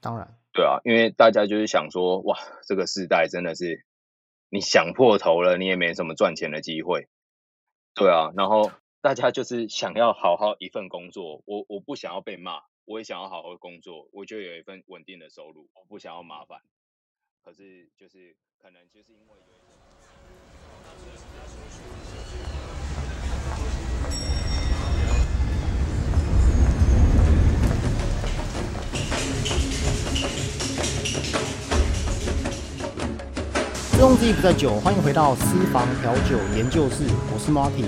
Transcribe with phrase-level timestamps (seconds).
[0.00, 3.84] 当然，对啊，因为大家就是想说，哇，这个时代真的是
[4.48, 7.08] 你想破头了，你也没什么赚钱的机会。
[7.94, 16.60] 对啊，然后大家就是想要好好一份工作，我我不想要被骂，我也想要好好工作，我就有一份稳定的收入，我不想要麻烦。
[17.42, 19.60] 可是就是可能就是因为有一
[34.00, 37.84] 动自己不在酒，欢迎回到私房调酒研究室，我是 Marty。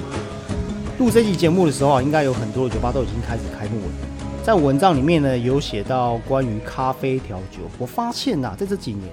[0.99, 3.93] 录这期节目的时候啊，应该有很多的酒吧都已经开始开幕了。
[4.45, 7.61] 在文章里面呢，有写到关于咖啡调酒。
[7.79, 9.11] 我发现呐、在这几年，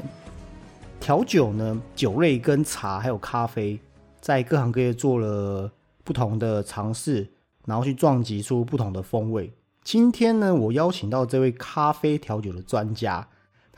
[0.99, 3.79] 调酒呢，酒类跟茶还有咖啡，
[4.19, 5.71] 在各行各业做了
[6.03, 7.29] 不同的尝试，
[7.65, 9.53] 然后去撞击出不同的风味。
[9.83, 13.25] 今天呢，我邀请到这位咖啡调酒的专家，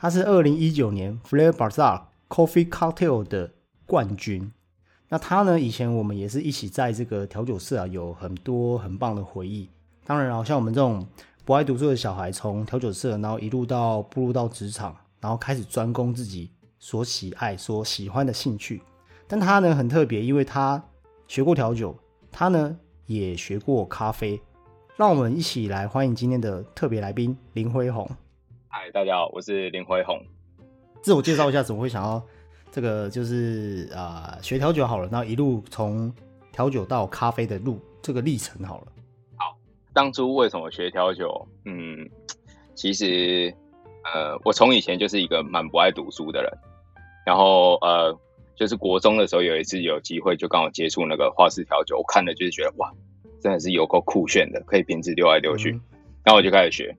[0.02, 3.52] 他是二零一九年 Flair Bazaar Coffee Cocktail 的
[3.86, 4.50] 冠军。
[5.08, 9.70] 那他呢，以前我们也是一起在这个调酒社啊，有很多很棒的回忆。
[10.04, 11.06] 当然啊，像我们这种
[11.44, 18.82] 不爱读书的小孩，从调酒社，然后一路到步入到职场，然后开始专攻自己所喜爱、所喜欢的兴趣。
[19.28, 20.82] 但他呢很特别，因为他
[21.28, 21.96] 学过调酒，
[22.32, 24.42] 他呢也学过咖啡。
[24.96, 28.10] 让我们一起来欢迎今天的特别来宾林辉宏。
[28.74, 30.18] 嗨，大家好，我是林辉宏。
[31.02, 32.20] 自我介绍一下，怎么会想要
[32.70, 36.10] 这个就是啊、呃学调酒好了，然后一路从
[36.50, 38.86] 调酒到咖啡的路这个历程好了。
[39.36, 39.54] 好
[39.92, 41.46] 当初为什么学调酒？
[41.66, 42.08] 嗯，
[42.74, 43.54] 其实
[44.04, 46.50] 呃，我从以前就是一个蛮不爱读书的人，
[47.26, 48.18] 然后呃，
[48.56, 52.90] 就是国中的时候有一次有机会就刚好接触那个花式调酒，我看了就是觉得哇，
[53.38, 55.80] 真的是有够酷炫的，可以瓶子丢来丢去，嗯
[56.24, 56.96] 然后我就开始学，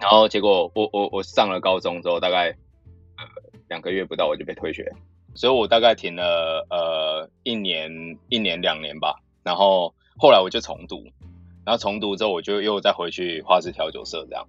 [0.00, 2.50] 然后结果我我我上了高中之后，大概
[3.16, 3.24] 呃
[3.68, 4.92] 两个月不到我就被退学，
[5.34, 7.90] 所以我大概停了呃一年
[8.28, 11.04] 一年两年吧，然后后来我就重读，
[11.64, 14.46] 然后重读之后我就又再回去花式调酒社这样，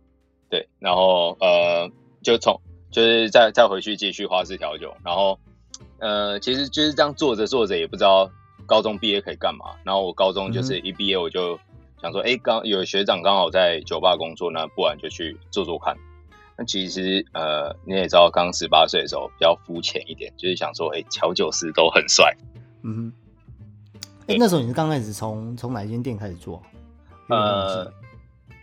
[0.50, 1.90] 对，然后呃
[2.22, 2.60] 就从
[2.92, 5.40] 就是再再回去继续花式调酒，然后
[6.00, 8.30] 呃其实就是这样做着做着也不知道
[8.66, 11.60] 高中毕业可以干嘛，然后我高中就是一毕业我就
[12.02, 15.96] 想说，哎、刚有学长刚好在酒吧工作，那不然就去做做看。
[16.58, 22.36] 那其实呃你也知道，刚十八岁的时候比较肤浅一点，就是想说，哎、调酒师都很帅。
[22.84, 23.14] 嗯哼，
[24.28, 26.62] 哎、那时候你是刚开始从从哪一间店开始做？
[27.30, 27.92] 呃，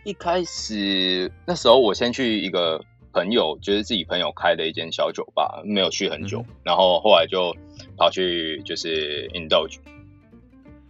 [0.03, 2.83] 一开始那时候我先去一个
[3.13, 7.55] 朋友，就是自己朋友开的一间小酒吧，没有去很久，嗯然后后来就
[7.95, 9.77] 跑去就是 Indulge，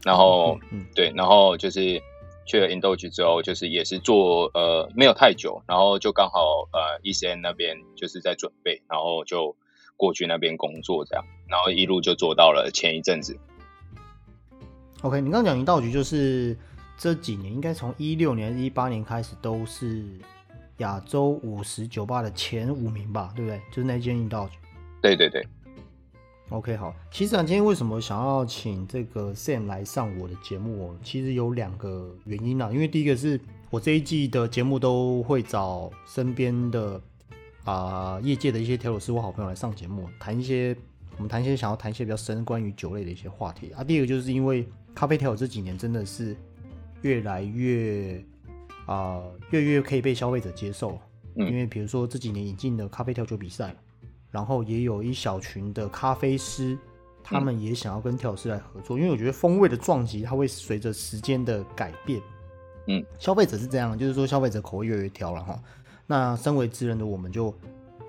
[0.04, 2.02] 然后、嗯对，然后就是
[2.48, 9.56] 去了 Indulge 之后，就是也是做呃没有太久，然后就刚好呃 ECN 那边就是在准备，然后就
[9.96, 13.38] 过去那边工作这样，然后一路就做到了前一阵子
[15.02, 16.58] ，OK，你刚刚讲一道局就是
[16.98, 20.06] 这几年，应该从一六年、一八年开始都是
[20.78, 23.60] 亚洲五十酒吧的前五名吧，对不对？
[23.70, 24.58] 就是那间引道局。
[25.02, 25.46] 对对对，
[26.50, 26.96] OK，好。
[27.12, 30.98] 其实啊，今天为什么想要请这个 Sam 来上我的节目哦？
[31.04, 32.72] 其实有两个原因啊。
[32.72, 33.38] 因为第一个是
[33.70, 37.02] 我这一季的节目都会找身边的
[37.66, 40.74] 啊、业界的一些调酒师或好朋友来上节目，谈一些
[41.18, 43.84] 我们谈一些想要谈一些比较深关于酒类的一些话题啊。
[43.84, 44.66] 第二个就是因为
[44.96, 46.34] 咖啡调酒这几年真的是
[47.02, 48.24] 越来越
[48.86, 50.98] 啊、越越可以被消费者接受，
[51.36, 53.76] 嗯因为比如说这几年引进的咖啡调酒比赛。
[54.32, 56.78] 然后也有一小群的咖啡师，
[57.24, 62.22] 他们也想要跟调酒师来合作，因为我觉得风味的撞击，它会随着时间的改变。
[62.88, 65.60] 嗯，消费者是这样，就是说消费者口味越来越挑了哈。
[66.06, 67.54] 那身为职人的我们，就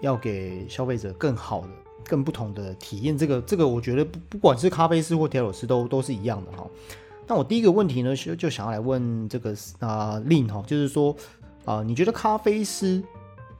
[0.01, 1.69] 要给消费者更好的、
[2.05, 3.19] 更不同的体验。
[3.19, 6.65] 这个这个，我觉得不不管是咖啡师或调酒师都都是一样的哈。
[7.27, 11.15] 那我第一个问题呢，就就想要来问这个啊、令哈，就是说
[11.65, 13.03] 啊、你觉得咖啡师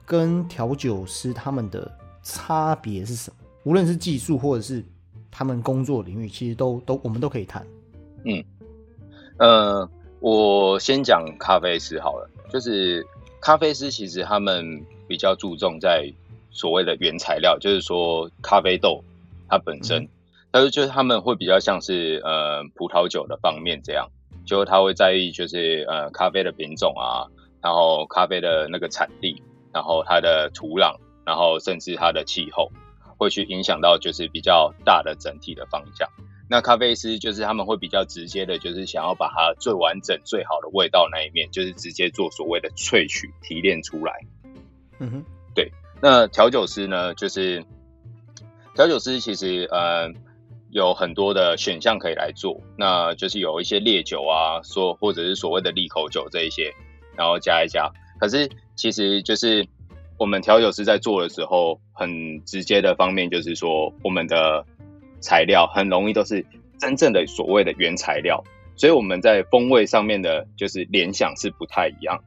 [0.05, 3.37] 跟调酒师他们的差别是什么？
[3.63, 4.83] 无论是技术或者是
[5.29, 7.65] 他们工作领域，其实都都我们都可以谈。
[8.25, 8.43] 嗯。
[9.37, 9.89] 呃，
[10.19, 13.05] 我先讲咖啡师好了，就是
[13.39, 16.11] 咖啡师其实他们比较注重在
[16.51, 19.03] 所谓的原材料，就是说咖啡豆
[19.47, 20.09] 它本身，嗯。
[20.51, 24.09] 但是就是他们会比较像是呃葡萄酒的方面这样，
[24.45, 27.23] 就他会在意就是呃咖啡的品种啊，
[27.61, 30.95] 然后咖啡的那个产地，然后它的土壤，
[31.29, 32.71] 然后甚至它的气候，
[33.15, 36.09] 会去影响到就是比较大的整体的方向。
[36.49, 44.13] 那咖啡师就是他们会比较直接的，就是想要把它最完整、最好的味道那一面，就是直接做所谓的萃取提炼出来。
[44.97, 45.23] 嗯哼，
[45.53, 45.71] 对，
[46.01, 47.63] 那调酒师呢，就是
[48.73, 50.11] 调酒师其实呃
[50.71, 56.73] 有很多的选项可以来做，那就是有一些烈酒啊，说或者是所谓的利口酒这一些，
[57.15, 57.87] 然后加一加。
[58.19, 59.67] 可是其实就是
[60.19, 64.65] 我们调酒师在做的时候，很直接的方面就是说，我们的
[65.21, 66.45] 材料很容易都是
[66.77, 68.43] 真正的所谓的原材料，
[68.75, 72.21] 所以我们在风味上面的就是联想是不太一样。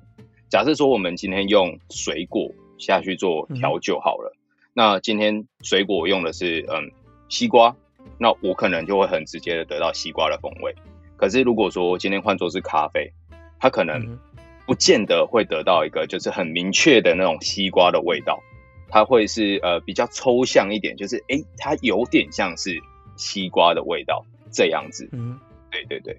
[0.48, 4.34] 假设说我们今天用水果下去做调酒好了，
[4.72, 6.90] 那今天水果用的是嗯
[7.28, 7.76] 西瓜，
[8.16, 10.74] 那我可能就会很直接的得到西瓜的风味。
[11.18, 13.12] 可是如果说今天换作是咖啡，
[13.60, 14.18] 它可能
[14.66, 18.42] 不见得会得到一个就是很明确的那种西瓜的味道，
[18.88, 22.80] 它会是呃比较抽象一点，就是诶，它有点像是
[23.16, 25.08] 西瓜的味道这样子。
[25.12, 25.38] 嗯，
[25.70, 26.16] 对对对。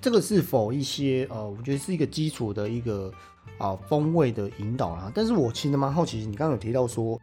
[0.00, 3.12] 这个是否一些呃，我觉得是一个基础的一个
[3.58, 5.12] 啊风味的引导啦。
[5.14, 7.20] 但是我其实蛮好奇，你刚刚有提到说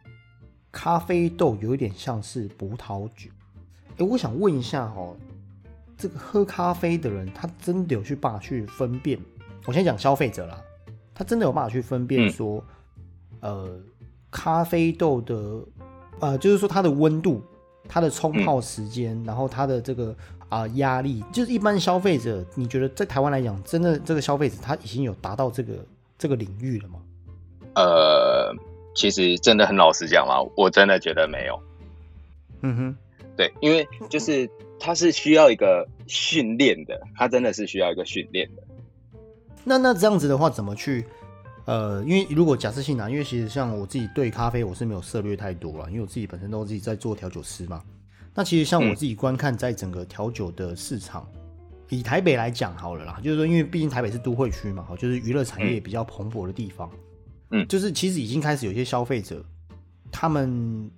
[0.70, 3.30] 咖啡豆有一点像是葡萄酒，
[3.98, 5.12] 哎，我想问一下哈，
[5.96, 9.18] 这个喝咖啡的人，他真的有去办法去分辨？
[9.66, 10.58] 我先讲消费者啦，
[11.14, 12.64] 他真的有办法去分辨说，
[13.40, 13.78] 呃，
[14.30, 15.60] 咖啡豆的
[16.20, 17.42] 呃，就是说它的温度、
[17.88, 20.16] 它的冲泡时间，然后它的这个。
[20.48, 25.72] 啊，压力就是一般消费者，你觉得在台湾来讲，真的这个消费者他已经有达到这个
[26.16, 27.00] 这个领域了吗？
[27.74, 28.54] 呃，
[28.94, 31.60] 其实真的很老实讲嘛，我真的觉得没有。
[32.60, 32.96] 嗯哼，
[33.36, 34.48] 对，因为就是
[34.78, 38.62] 它是需要一个训练的，它真的是需要一个训练的。
[39.68, 41.04] 那那这样子的话，怎么去？
[41.64, 47.82] 呃，因为如果假设性啊，因为其实像我自己对咖啡我是没有涉略太多了，因为我自己本身都自己在做调酒师嘛。
[48.32, 51.28] 那其实像我自己观看，在整个调酒的市场，
[51.88, 56.88] 以台北来讲好了啦，就是说，因为毕竟台北是都会区嘛，就是娱乐产业比较蓬勃的地方，
[57.50, 59.44] 嗯，就是其实已经开始有些消费者，
[60.12, 60.88] 他们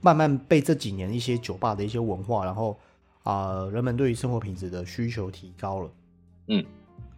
[0.00, 2.78] 慢慢被这几年一些酒吧的一些文化，然后
[3.24, 5.90] 啊，人们对于生活品质的需求提高了，
[6.46, 6.64] 嗯，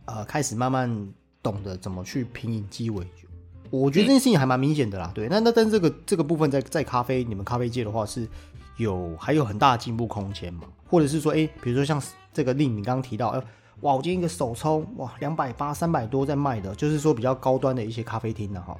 [0.06, 1.09] 呃，开始慢慢
[1.43, 3.29] 懂得怎么去品饮鸡尾酒，
[3.71, 8.29] 我觉得这件事情还蛮明显的啦，对，那那但这个这个部分在在咖啡你们咖啡界的话是。
[8.77, 10.65] 有还有很大的进步空间嘛？
[10.89, 12.03] 或者是说，哎，比如说像
[12.33, 13.41] 这个令你刚刚提到，哎，
[13.83, 18.77] 哇，我今天一个手冲，哇，两百八、三百多在卖的，就是说比较高端的一些咖啡厅的哈。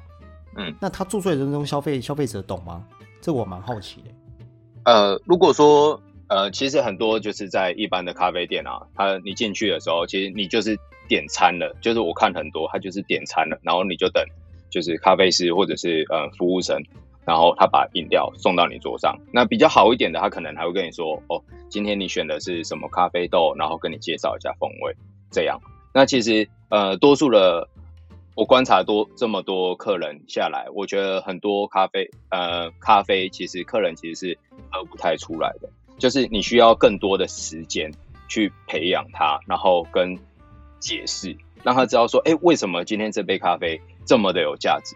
[0.57, 2.85] 嗯，那他做出来的这种消费消费者懂吗？
[3.21, 4.11] 这我蛮好奇的。
[4.83, 14.23] 呃，如果说呃，其实很多就是在一般的咖啡店啊，他你进去的时候，其实你就是点餐了，就是我看很多他就是点餐了，然后你就等，
[14.69, 16.81] 就是咖啡师或者是呃服务生。
[17.27, 24.95] 然后他把饮料送到你桌上，那比较好一点的，他可能还会跟你说：“哦，今天你选的是什么咖啡豆？”然后跟你介绍一下风味。
[25.31, 25.59] 这样，
[25.91, 27.67] 那其实呃，多数的
[28.35, 34.37] 我观察多这么多客人下来，我觉得很多咖啡呃咖啡其实客人其实是
[34.69, 35.67] 喝不太出来的，
[35.97, 37.91] 就是你需要更多的时间
[38.29, 40.15] 去培养他，然后跟
[40.85, 44.95] 解释，让他知道说：“哎，为什么今天这杯咖啡这么的有价值？”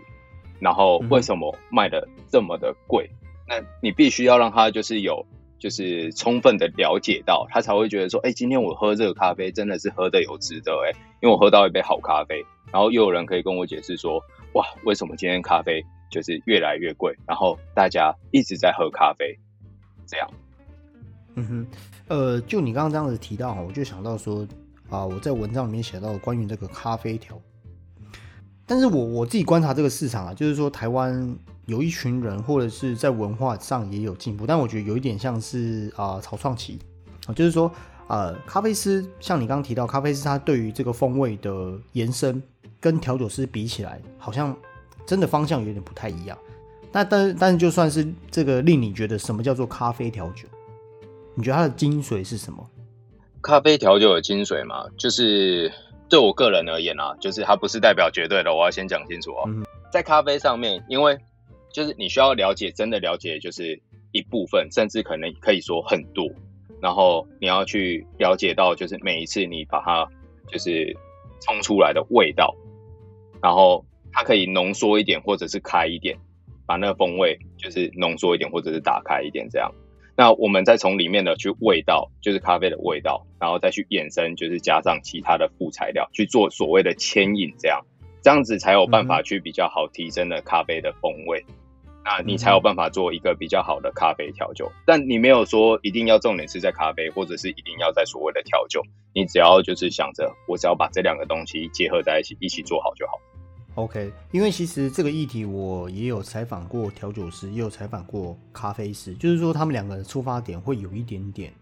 [0.61, 3.09] 然后为什么卖的这么的贵？
[3.47, 5.25] 那你必须要让他就是有
[5.57, 12.45] 就是充分的了解到，他才会觉得说，哎，今天我喝这个咖啡真的是喝的有值得哎，因为我喝到一杯好咖啡。
[12.71, 17.15] 然后又有人可以跟我解释说，哇，为什么今天咖啡就是越来越贵？
[17.25, 19.35] 然后大家一直在喝咖啡，
[20.05, 20.29] 这样。
[21.33, 21.67] 嗯哼，
[22.09, 24.47] 呃，就你刚刚这样子提到哈，我就想到说
[24.89, 27.39] 啊，我在文章里面写到关于这个咖啡条。
[28.65, 36.79] 但是我我自己观察这个市场啊，就是说台湾有一群人，或者是在文化上也有进步，但我觉得有一点像是啊草创期
[37.25, 37.71] 啊，就是说
[38.07, 42.41] 呃咖啡师像你刚刚提到，咖啡师他对于这个风味的延伸
[42.79, 44.55] 跟调酒师比起来，好像
[45.05, 46.37] 真的方向有点不太一样。
[46.91, 50.47] 那但但是就算是这个令你觉得什么叫做咖啡调酒？
[51.33, 52.69] 你觉得它的精髓是什么？
[53.41, 55.71] 咖啡调酒的精髓嘛，就是。
[56.09, 59.47] 对我个人而言啊，就是它不是代表绝对的，我要先讲清楚哦。
[59.91, 61.15] 在咖啡上面，因为
[61.71, 63.79] 就是你需要了解，真的了解就是
[64.11, 66.27] 一部分，甚至可能可以说很多。
[66.81, 70.09] 然后你要去了解到，就是每一次你把它
[70.47, 70.97] 就是
[71.41, 72.55] 冲出来的味道，
[73.39, 76.17] 然后它可以浓缩一点，或者是开一点，
[76.65, 79.71] 把那个风味就是浓缩一点，或者是打开一点这样。
[80.19, 87.85] 那我们再从里面的去味道，就是咖啡的味道，然后再去衍生，就是加上其他的副材料去做所谓的牵引，这样，
[88.21, 91.45] 这样子才有办法去比较好提升的咖啡的风味。
[92.03, 94.69] 那你才有办法做一个比较好的咖啡调酒。
[94.85, 98.81] 但你没有说一定要重点是在咖啡，或者是一定要在所谓的调酒，
[99.15, 103.13] 你只要就是想着我只要把这两个东西结合在一起，一起做好就好。
[103.79, 111.53] OK，因为其实这个议题我也有采访过调酒师，也有采访过咖啡师，就是说他们两个的出发点会有一点点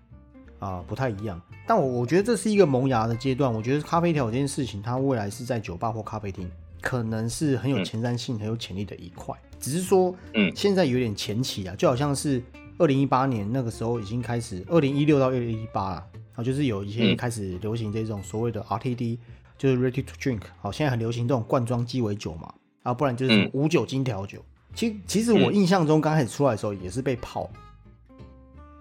[0.59, 1.39] 啊、不太一样。
[1.67, 6.49] 但我我觉得这是一个萌芽的阶段，我觉得咖啡调酒这件事情，它未来是在酒吧或咖啡厅，
[6.81, 9.35] 可能是很有嗯前瞻性、很有潜力的一块。
[9.59, 12.41] 只是说，嗯现在有点前期啊，就好像是
[12.79, 19.19] 二零一八年那个时候已经开始，二零一六到二零一八啦，啊，就是有一些开始流行这种所谓的 RTD，
[19.57, 24.43] 就是 Ready to Drink，好，现在很流行这种罐装鸡尾酒嘛，啊，不然就是无酒精调酒。
[24.75, 27.49] 其其实我嗯印象中刚开始出来的时候也是被泡，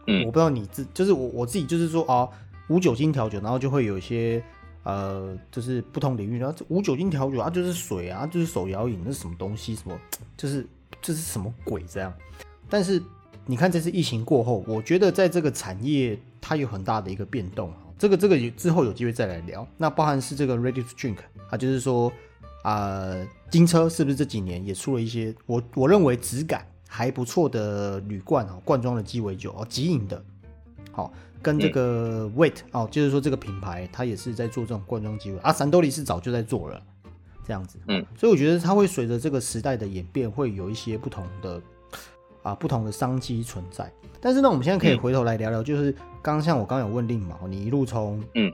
[0.06, 2.28] 嗯我不知道你自就是我我自己就是说啊，
[2.68, 4.42] 无酒精调酒，然后就会有一些
[4.82, 9.74] 呃，就是不同领域，然后这无酒精调酒啊，就是水啊，就是手摇饮，那是什么东西？
[9.74, 9.98] 什么
[10.36, 10.66] 就是
[11.00, 12.12] 这是什么鬼这样？
[12.68, 13.02] 但是
[13.46, 19.66] 你看这次疫情过后，我觉得在这个产业它有很大的一个变动，这个这个有之后有机会再来聊。
[19.76, 21.18] 那包含是这个 Ready to Drink
[21.50, 22.12] 啊，就是说
[22.62, 23.14] 啊、
[23.48, 30.20] 金车是不是这几年也出了一些我我认为质感还不错的铝罐哦，罐装的鸡尾酒哦，即饮的，
[30.90, 36.82] 好、跟这个 Wait 哦，就是说这个品牌它也是在做这种罐装鸡尾啊，三兜里是早就在做了，
[37.46, 41.62] 这样子，嗯，所以我觉得它会随着这个时代的演变，会有一些不同的
[42.46, 43.90] 啊不同的商机存在。
[44.20, 45.90] 但是呢，我们现在可以嗯回头来聊聊，就是
[46.22, 48.52] 刚刚像我刚刚有问令毛，你一路从嗯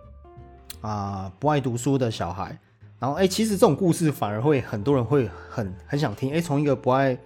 [0.80, 2.58] 啊、不爱读书的小孩，
[2.98, 7.16] 然后哎、其实这种故事反而会很多人会很很想听，哎、从一个不爱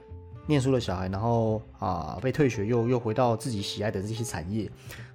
[0.47, 4.71] 念书的小孩，然后啊、被退学又又回到自己喜爱的这些产业，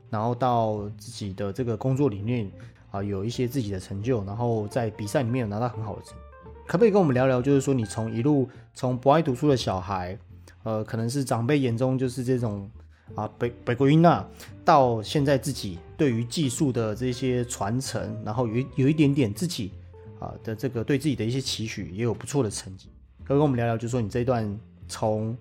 [0.09, 2.49] 然后到自己的这个工作里面
[2.89, 6.19] 啊、有一些自己的成就，然后在比赛里面有拿到很好的成绩。
[6.67, 10.17] 可不可以跟我们聊聊，就是说你从一路从不爱读书的小孩，
[10.63, 12.69] 呃，可能是长辈眼中就是这种
[13.15, 14.25] 啊北北国音娜，
[14.63, 19.71] 到现在自己对于技术的这些传承，然后有有一点点自己
[20.19, 22.89] 啊的这个对自己的一些期许，也有不错的成绩。
[23.23, 25.35] 可以跟我们聊聊，就说你这一段从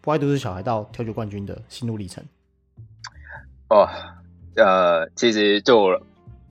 [0.00, 2.22] 不爱读书小孩到跳球冠军的心路历程？
[3.68, 3.88] 哦，
[4.56, 6.00] 呃，其实对我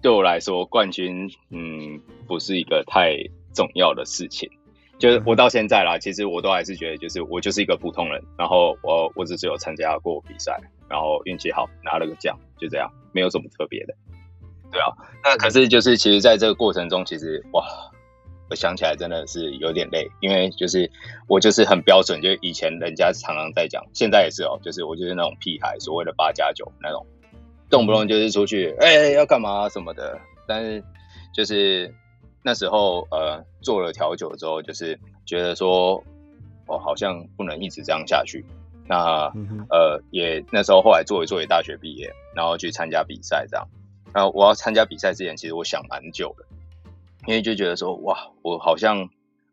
[0.02, 3.16] 对我来说，冠军嗯不是一个太
[3.54, 4.50] 重要的事情。
[5.02, 10.56] 就是我到现在啦，其实我都还是觉得，就是我就是一个普通人，然后我我只是有参加过比赛，
[10.88, 13.96] 然后运气好拿了个奖，就这样，没有什么特别的。
[14.72, 14.94] 对啊，
[15.24, 17.66] 那可是就是其实在这个过程中，其实哇，
[18.52, 20.90] 我想起来真的是有点累，因为就是
[21.28, 27.04] 我就是很标准，就是以前人家常常在讲，现在也是哦，就是我就是那种屁孩，所谓的八加九那种，
[27.72, 30.20] 动不动就是出去，哎、要干嘛什么的。
[30.48, 30.84] 但是
[31.34, 31.94] 就是
[32.44, 36.04] 那时候呃做了调酒之后，就是觉得说，
[36.68, 38.46] 哦，好像不能一直这样下去。
[38.88, 43.68] 那嗯，呃，也那时候后来做一做也大学毕业，然后去参加比赛这样。
[44.14, 46.46] 然后我要参加比赛之前，其实我想蛮久的，
[47.28, 49.08] 因为就觉得说，哇，我好像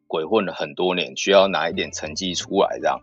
[0.08, 3.00] 鬼混了很多年，需要拿一点成绩出来这样，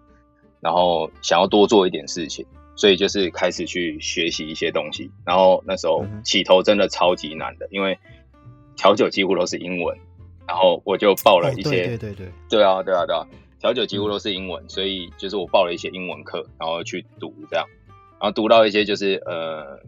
[0.60, 5.10] 然后想要多做一点事情，所以就是开始去学习一些东西。
[5.26, 7.98] 然后那时候起头真的超级难的，因为
[8.76, 9.98] 调酒几乎都是英文，
[10.48, 13.26] 然后我就报了哦一些，对对对对，对啊，对啊，对啊，
[13.60, 17.66] 调酒几乎都是英文，所以就是我报了一些英文课，然后去读这样，
[18.20, 19.80] 然后读到一些就是呃，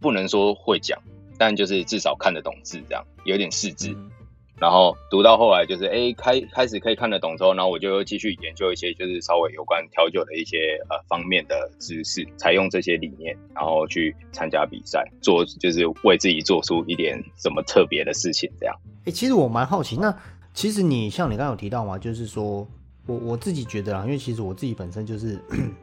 [0.00, 0.98] 不能说会讲，
[1.38, 3.90] 但就是至少看得懂字，这样有点识字。
[3.90, 4.10] 嗯
[4.58, 18.74] 然后读到后来就是哎开开始可以看得懂之后，然后我就继续研究一些就是稍微有关调酒的一些呃方面的知识，采用这些理念，然后去参加比赛，做就是为自己做出一点什么特别的事情，这样。
[19.04, 20.16] 哎、其实我蛮好奇，那
[20.54, 22.66] 其实你像你刚刚有提到嘛，就是说
[23.06, 25.38] 我我自己觉得啊，因为其实我自己本身就是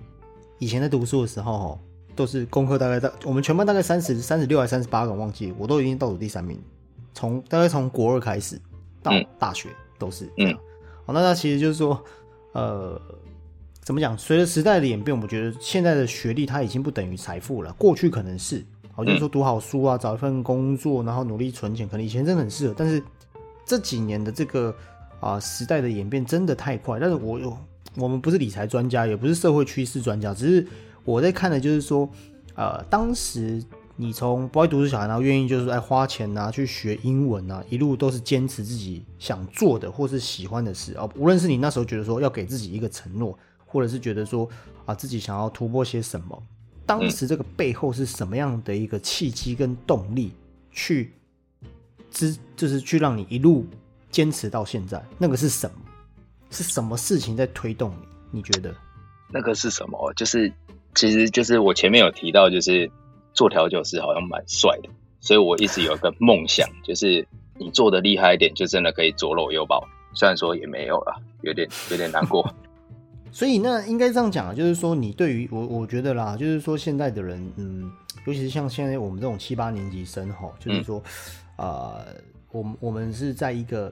[0.57, 1.79] 以前在读书的时候哦，
[2.15, 6.59] 都是功课大概在我们全班大概三十三十六还三十八个，忘记我都已经倒数第三名，
[7.13, 8.59] 从大概从国二开始
[9.01, 10.57] 到嗯大学都是这样。
[11.05, 12.03] 好、那那其实就是说，
[12.53, 12.99] 呃，
[13.81, 14.17] 怎么讲？
[14.17, 18.63] 随着时代的演变，我觉得现在的学历它已经不等于财富了，过去可能是。
[18.95, 22.75] 好，就是说读好书啊，找一份工作，然后努力存钱，可能以前真的很适合。
[22.77, 23.01] 但是
[23.65, 24.73] 这几年的这个
[25.19, 26.99] 啊、时代的演变真的太快。
[26.99, 27.57] 但是我有
[27.95, 30.67] 我们不是理财专家，也不是社会趋势专家，只是
[31.03, 32.07] 我在看的就是说，
[32.55, 33.63] 呃，当时
[33.95, 41.07] 你从不爱读书小孩，然后愿意就是爱花钱啊，去学英文啊，一路都是坚持自己想做的或是喜欢的事啊。
[41.15, 44.49] 无论是你那时候觉得说要给自己一个承诺，或者是觉得说
[44.85, 46.43] 啊自己想要突破些什么，
[46.85, 50.31] 当时这个背后是什么样的一个契机跟动力
[50.71, 51.13] 去
[52.09, 53.65] 支，就是去让你一路
[54.09, 55.03] 坚持到现在？
[55.19, 55.75] 那个是什么？
[56.49, 57.91] 是什么事情在推动
[58.31, 58.39] 你？
[58.39, 58.73] 你觉得？
[59.29, 60.13] 那个是什么？
[60.13, 60.51] 就是
[60.95, 62.89] 其实就是我前面有提到，就是
[63.33, 67.25] 做调酒师好像蛮帅的，所以我一直有个梦想，就是
[67.57, 69.83] 你做的厉害一点，就真的可以左搂右抱。
[70.13, 72.47] 虽然说也没有了，有点有点难过。
[73.31, 77.91] 所以那应该这样讲啊，就是说你对于我，我觉得啦，就是说现在的人，嗯，
[78.27, 81.01] 尤其是像现在我们这种七八年级生哈，就是说，
[81.57, 82.05] 呃，
[82.51, 83.91] 我们我们是在一个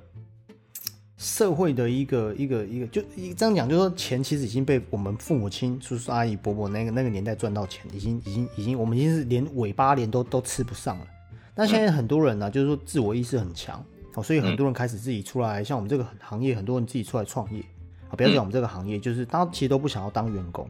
[1.21, 11.05] 社会的一个一个一个，就一这样讲，就是说钱其实已经被我们父母亲、叔叔阿姨、伯伯那个那个年代赚到钱，已经已经已经，我们已经是连尾巴连都都吃不上了。
[11.53, 13.85] 但现在很多人呢，就是说自我意识很强
[14.15, 17.61] 哦，所以很多人开始自己出来，像我们这个行业，很多人自己出来创业
[18.09, 18.17] 啊。
[18.17, 20.67] 不要讲我们这个行业，就是大家其实都不想要当员工。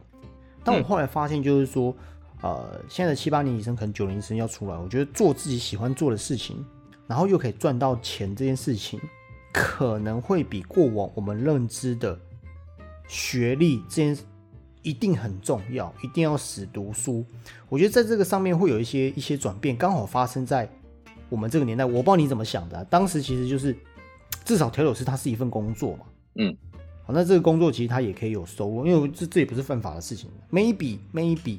[0.62, 1.96] 但我后来发现，就是说，
[2.42, 6.62] 呃，现在的七八年级生可能九年级生要出来，我觉得做自己喜欢做的事情，
[7.06, 9.00] 然后又可以赚到钱这件事情，
[9.52, 12.18] 可能会比过往我们认知的
[13.06, 14.16] 学历这件
[14.82, 17.24] 一定很重要，一定要死读书。
[17.68, 20.68] 我觉得在这个上面会有一些一些转变，刚好发生在
[21.28, 21.84] 我们这个年代。
[21.84, 23.76] 我不知道你怎么想的，当时其实就是
[24.44, 26.06] 至少调酒师他是一份工作嘛，
[26.36, 26.56] 嗯。
[27.04, 30.30] 好，那这个工作其实他也可以有收入，因为这这也不是犯法的事情。
[30.52, 31.58] Maybe maybe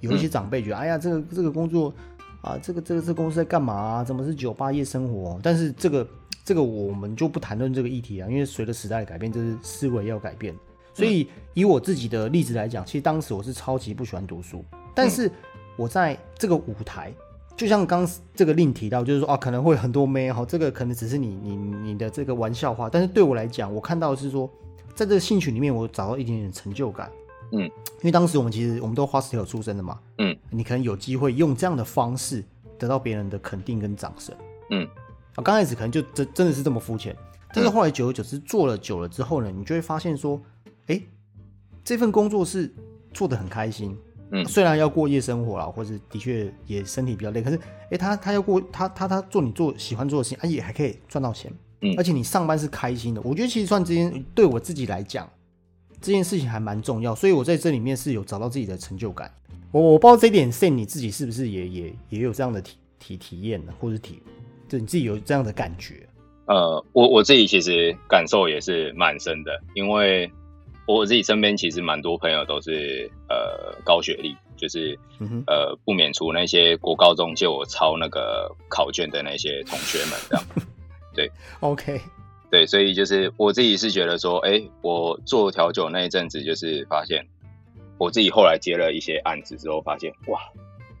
[0.00, 1.94] 有一些长辈觉得，哎呀，这个这个工作
[2.42, 4.04] 啊，这个这个这公司在干嘛啊？
[4.04, 5.38] 怎么是酒吧夜生活？
[5.42, 6.06] 但是这个
[6.50, 10.52] 这个我们就不谈论这个议题啊，因为随着时代的改变，这是思维要改变。
[10.92, 15.30] 所以以我自己的例子来讲，其实当时我是超级不喜欢读书，但是
[15.76, 17.14] 我在这个舞台，
[17.56, 18.04] 就像刚
[18.34, 24.50] 这个令提到，就是说啊，可能会很多妹哈，这个可能只是你你你的这个玩笑话，但是对我来讲，我看到的是说。
[24.92, 27.10] 在这个兴趣里面，我找到一点点成就感。
[27.52, 27.70] 嗯，因
[28.02, 29.98] 为当时我们其实我们都花石头出身的嘛。
[30.18, 32.44] 嗯，你可能有机会用这样的方式
[32.76, 34.34] 得到别人的肯定跟掌声。
[34.70, 34.86] 嗯，
[35.34, 37.16] 啊，刚开始可能就真真的是这么肤浅，
[37.52, 40.40] 但是后来久而久之做了久了之后呢，你就会发现说，
[40.86, 41.00] 哎，
[41.84, 42.72] 这份工作是
[43.12, 43.96] 做的很开心。
[44.32, 47.58] 嗯，虽然要过夜生活啦，或者的确也身体比较累，可是，
[47.90, 51.52] 哎，他他要过他他他做你做喜欢做的事情，啊，也还可以赚到钱。
[51.80, 55.28] 嗯，而且你上班是开心的，我觉得其实算这件对我自己来讲，
[56.00, 59.32] 这件事情还蛮重要，所以我在这里面是有找到自己的成就感。
[59.72, 64.22] 我我不知道这点 s a 你自己是不是也也也有这样的体体体验呢，或者体
[64.70, 66.06] 就你自己有这样的感觉？
[66.46, 70.30] 呃，我我自己其实感受也是蛮深的，因为
[70.86, 74.98] 我自己身边其实蛮多朋友都是呃高学历，就是
[75.46, 80.44] 呃不免除那些国高中借我抄那个考卷的那些同学们这样。
[81.14, 82.00] 对，OK，
[82.50, 87.26] 对，所以就是我自己是觉得说，哎，我做调酒那一阵子，就是发现
[87.98, 90.40] 我自己后来接了一些案子之后，发现哇，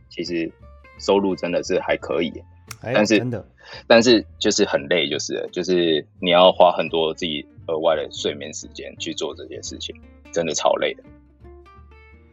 [0.08, 0.50] 其实
[0.98, 2.32] 收入真的是还可以，
[2.82, 3.44] 但是真的，
[3.86, 9.94] 但是就是很累，就是就是你要花很多自己额外的睡眠时间去做这些事情，
[10.32, 11.02] 真的超累的。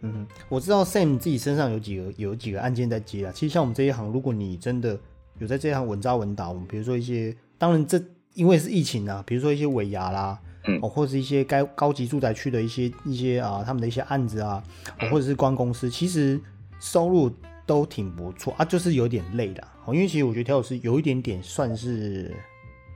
[0.02, 3.32] 嗯，我知道 Sam 自己身上有几个有几个案件在接啊。
[3.34, 5.00] 其实像我们这一行，如果你真的
[5.40, 7.36] 有在这一行稳扎稳打，我们比如说一些。
[7.60, 8.00] 当然，这
[8.36, 14.64] 因为是疫情啊，比如说一些尾牙啦，嗯，哦，或者是一些该高级住宅区的一些一些啊，他们的一些案子啊，
[15.10, 16.40] 或者是关公司，其实
[16.80, 17.32] 收入
[17.68, 19.94] 都挺不错啊，就是有点累的哦。
[19.94, 22.34] 因为其实我觉得调酒师有一点点算是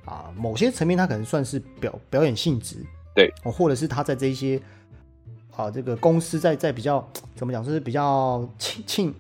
[0.06, 2.78] 啊，某些层面他可能算是表表演性质，
[3.14, 4.60] 对，哦，或者是他在这一些
[5.56, 9.14] 啊，这个公司在在比较怎么讲，就是比较庆庆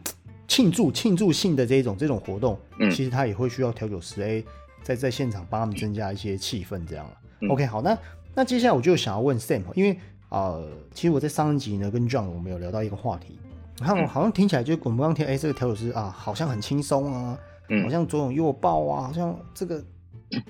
[0.47, 4.43] 庆祝庆祝性的这一种这种活动，嗯，其实他也会需要调酒师哎。
[4.83, 7.47] 在在现场帮他们增加一些气氛，这样了。
[7.51, 7.95] OK，好，那
[8.33, 9.95] 那接下来我就想要问 Sam，因为
[10.27, 10.59] 啊，
[10.91, 13.37] 其实我在上一集呢跟 John 我们有聊到一个话题，
[13.81, 17.35] 你看好像听起来就我们刚听，哎，这个调酒师啊，好像很轻松啊，
[17.83, 19.83] 好像左拥右抱啊，好像这个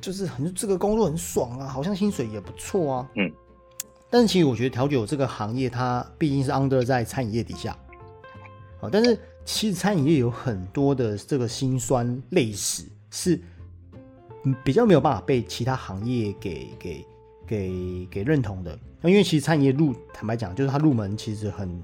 [0.02, 3.10] 就是很这个工作很爽啊，好像薪水也不错啊。
[3.16, 3.32] 嗯。
[4.10, 7.72] 但是其实我觉得调酒这个行业，它毕竟是 under 在餐饮业底下，
[8.82, 13.40] 啊，但是其实餐饮业有很多的这个辛酸泪史是。
[14.64, 17.06] 比较没有办法被其他行业给给
[17.46, 21.84] 给给认同的，那因为其实餐饮业入，坦白讲，就是它入门其实很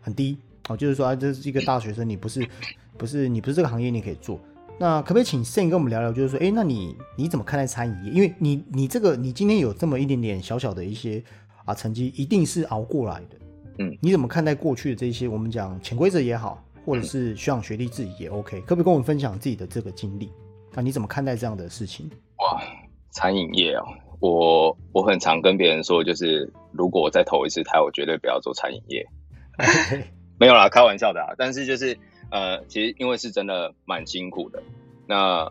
[0.00, 0.38] 很低
[0.70, 2.48] 哦，就是说啊，这是一个大学生，你不是
[2.96, 4.40] 不是你不是这个行业，你可以做。
[4.78, 8.12] 那可不可以请 Sen 跟我们聊聊，就是说，哎，那你你怎么看待餐饮业？
[8.12, 11.22] 因为你你这个你今天有这么一点点小小的一些
[11.64, 13.36] 啊成绩，一定是熬过来的。
[13.80, 20.30] 嗯，你怎么看待过去的这些我们讲潜规则也好，或者是学长学弟自己也 OK，可不可以跟我们分享自己的这个经历？
[20.72, 22.08] 那你怎么看待这样的事情？
[22.38, 22.62] 哇，
[23.10, 23.84] 餐饮业哦，
[24.20, 29.06] 我我很常跟别人说，就是如果我再投一次胎，我绝对不要做餐饮业。
[30.40, 31.34] 没有啦，开玩笑的啊。
[31.36, 31.96] 但是就是
[32.30, 34.62] 呃，其实因为是真的蛮辛苦的。
[35.06, 35.46] 那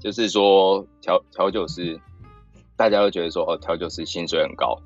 [0.00, 2.00] 就是说调调酒师，
[2.76, 4.76] 大家都觉得说哦，调酒师薪水很高，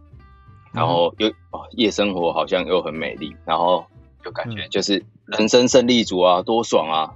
[0.74, 3.86] 然后又哦夜生活好像又很美丽，然后
[4.22, 7.14] 就感觉就是人生胜利组啊，多爽啊！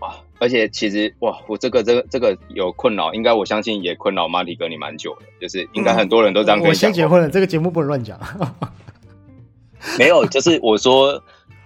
[0.00, 6.92] 哇，而且其实哇，我这个这个这个有困扰，应该我相信也困扰马里哥你蛮久的，就是应该很多人都这样跟我你讲我。
[6.92, 8.18] 先结婚了，这个节目不能乱讲。
[9.98, 11.22] 没有，就是我说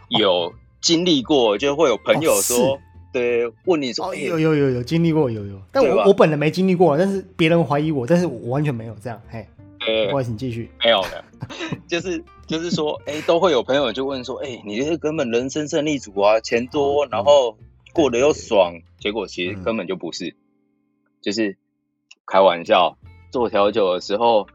[0.08, 2.78] 有经历过，就会有朋友说，哦
[3.12, 9.20] 对，问你说，有有有有经历过，有有，但我我本人没经历过，但是别人怀疑我，但是我完全没有这样。
[9.28, 9.46] 嘿，
[9.86, 10.70] 呃不好意思，你继续。
[10.82, 11.24] 没有的，
[11.86, 17.08] 就是就是说，哎、都会有朋友就问说，哎、你这根本人生胜利组啊，钱多，嗯。
[17.10, 17.56] 然后
[17.92, 19.62] 过得又爽，结果其实嗯。
[19.62, 20.34] 根本就不是，
[21.20, 21.56] 就是
[22.26, 22.96] 开玩笑。
[23.30, 24.46] 做调酒的时候，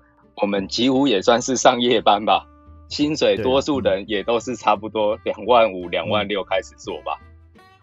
[0.41, 2.45] 我们几乎也算是上夜班吧，
[2.89, 7.19] 薪水多数人也都是差不多两万五、两万六开始做吧。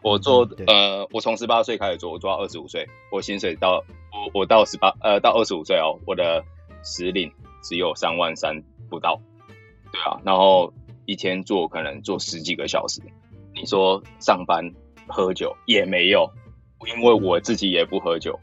[0.03, 6.45] 我做嗯呃，我从十八岁开始做，我做到二十五岁，我薪水到我我到十八呃到二十五岁哦，我的
[6.83, 9.19] 时领只有三万三不到，
[9.93, 10.73] 对啊，然后
[11.07, 13.01] 一天做可能做十几个小时，
[13.55, 14.73] 你说上班
[15.09, 16.31] 喝酒也没有，
[16.95, 18.39] 因为我自己也不喝酒，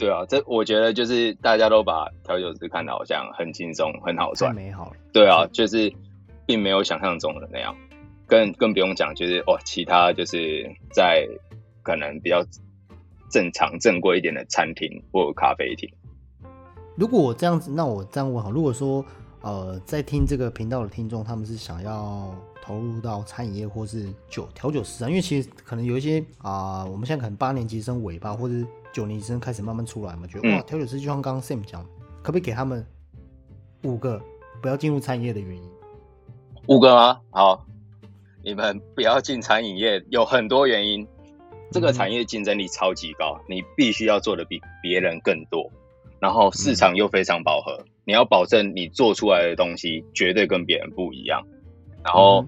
[0.00, 4.92] 对啊，这我觉得就是大家都把调酒师看得好像很轻松很好赚，美好。
[5.12, 5.92] 对啊，就是
[6.46, 7.74] 并没有想象中的那样，
[8.26, 11.26] 更更不用讲，就是哦，其他就是在
[11.82, 12.44] 可能比较
[13.30, 15.90] 正常正规一点的餐厅或咖啡厅，
[16.96, 19.04] 如果我这样子，那我这样问好，如果说
[19.40, 30.56] 呃，在听这个频道的听众，他们是想要投入到餐饮业或是酒调酒师啊，因为其实可能有一些啊、我们现在可能八年级生尾巴，或者是九年级生开始慢慢出来嘛，觉得、嗯。
[30.56, 31.90] 哇，调酒师就像刚刚 Sam 讲的，
[32.22, 32.86] 可不可以给他们
[33.82, 34.18] 五个
[34.62, 35.70] 不要进入餐饮业的原因？
[36.66, 37.20] 五个吗？
[37.30, 37.66] 好，
[38.42, 41.06] 你们不要进餐饮业，有很多原因。
[41.70, 45.70] 这个产业竞争力超级高，你必须要做的比别人更多，
[46.20, 51.42] 然后市场又非常饱和，你要保证你做出来的东西绝对跟别人不一样。
[52.02, 52.46] 然后，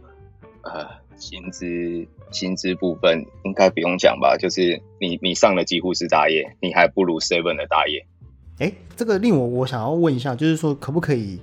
[0.63, 4.37] 呃，薪资薪资部分应该不用讲吧？
[4.39, 8.07] 就是你你上的几乎是大业，你还不如 Seven 的大业。
[8.61, 11.41] 哎，这个令我我想要问一下，就是说可不可以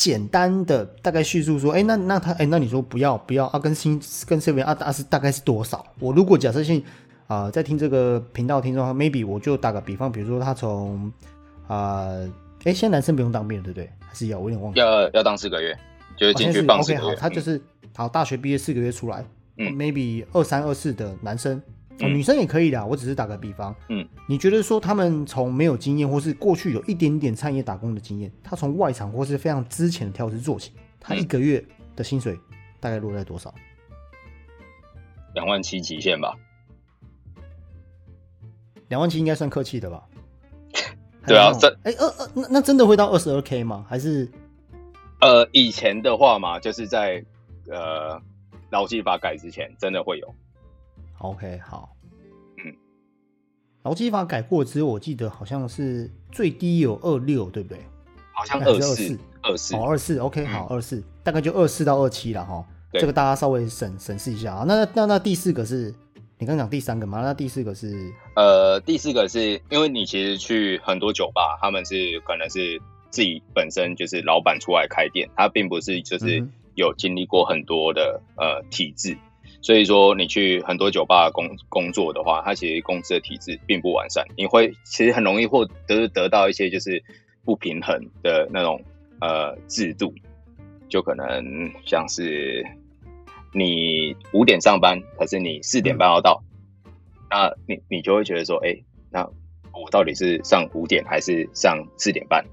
[0.00, 5.84] 简单的大概叙述说，哎，那那他哎，那你说不要不要啊，跟新跟 seven 啊啊是大概是多少？
[5.98, 6.82] 我如果假设性
[7.26, 11.12] 啊、在听这个频道听众的话，maybe 我就打个比方，比如说他从
[11.66, 12.08] 啊，
[12.64, 13.90] 哎、现在男生不用当兵了，对不对？
[14.00, 14.38] 还是要？
[14.38, 14.80] 我有点忘记。
[14.80, 15.76] 要要当四个月，
[16.16, 17.60] 就是进去放四 OK 好，他就是
[17.94, 19.22] 好大学毕业四个月出来
[19.58, 21.60] ，，maybe 二三二四的男生，
[22.00, 23.74] 哦，嗯女生也可以的，我只是打个比方。
[23.88, 32.38] 嗯，你觉得说他们从没有经验，或是过去有一点点餐业打工的经验，他从外场或是非常之前的跳师做起，他一嗯个月的薪水
[32.78, 33.54] 大概落在多少？
[35.34, 36.34] 两万七极限吧。
[38.88, 40.02] 两万七应该算客气的吧？
[41.26, 43.86] 对 啊还是那种哎二二那那真的会到二十二 k 吗？
[43.88, 44.28] 还是
[45.20, 47.24] 呃，以前的话嘛，就是在
[47.68, 48.20] 呃
[48.70, 50.34] 劳基法改之前，真的会有。
[51.20, 51.96] OK 好？
[52.64, 52.74] 嗯，
[53.84, 57.78] 劳基法改过之后，我记得好像是最低有二六，对不对？
[58.32, 62.64] 好像二四24，二四哦，二四，OK，嗯好，二四，大概就二四到二七了哈。
[62.92, 64.64] 这个大家稍微审审视一下啊。
[64.66, 65.94] 那那那第四个是
[66.38, 67.20] 你刚讲第三个嘛？
[67.20, 72.80] 那第四个是呃，第四个是因为你其实去很多酒吧，他们是可能是
[73.10, 76.42] 自己本身就是老板出来开店，他并不是就是
[76.74, 79.16] 有经历过很多的呃体制，
[79.62, 87.02] 所以说你去很多酒吧工工作的话，它其实公司的体制并不完善，你会其实很容易获得得到一些就是
[87.44, 88.82] 不平衡的那种
[89.20, 90.14] 呃制度，
[90.88, 92.64] 就可能像是
[93.52, 96.42] 你五点上班，可是你四点半要到，
[97.30, 98.76] 那你你就会觉得说，哎、
[99.10, 99.28] 那
[99.72, 102.44] 我到底是上五点还是上四点半？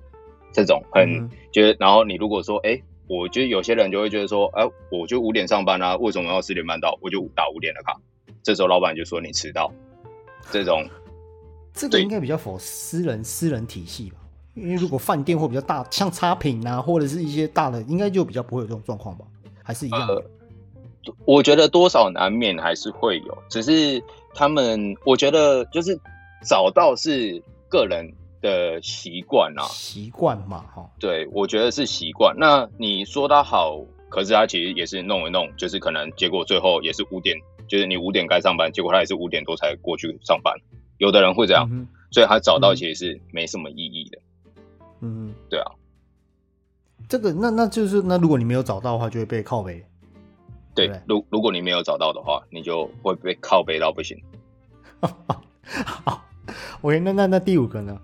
[0.54, 1.30] 这种很、嗯。
[1.52, 6.98] 觉得，然后你如果说，哎、我觉得有些人就会觉得说，哎、我就五点上班啊，为什么要四点半到？
[7.02, 8.00] 我就打五点的卡。
[8.43, 9.72] 这时候老板就说你迟到，
[10.52, 10.88] 这种
[11.74, 14.17] 对这个应该比较否私人私人体系吧？
[14.54, 19.26] 因为如果饭店或比较大，像差评啊，或者是一些大的，应该就比较不会有这种状况吧？
[19.63, 20.13] 还是一样的？
[20.15, 20.24] 呃
[21.24, 25.98] 我觉得多少难免还是会有，只是他们，我觉得就是
[26.43, 30.89] 找到是个人的习惯啊，习惯嘛，哈。
[31.00, 32.36] 对，我觉得是习惯。
[32.38, 40.54] 那你说他好，可是他其实也是弄一弄，就是可能结果最后也是五点，就是你五点该上班，结果他也是五点多才过去上班。
[40.97, 44.19] 有的人会这样，嗯所以他找到嗯其实是没什么意义的。
[45.02, 45.71] 嗯，对啊，
[47.08, 49.84] 这个那那就是那如果你没有找到的话，就会被靠背。
[50.73, 54.17] 对对，如如果你没有找到的话，你就会被靠背到不行。
[56.06, 56.23] 好
[56.82, 58.00] ，OK，那那那第五个呢？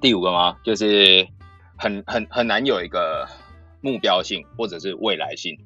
[0.00, 0.56] 第五个吗？
[0.64, 1.28] 就是
[1.76, 3.28] 很很很难有一个
[3.82, 5.58] 目标性或者是未来性，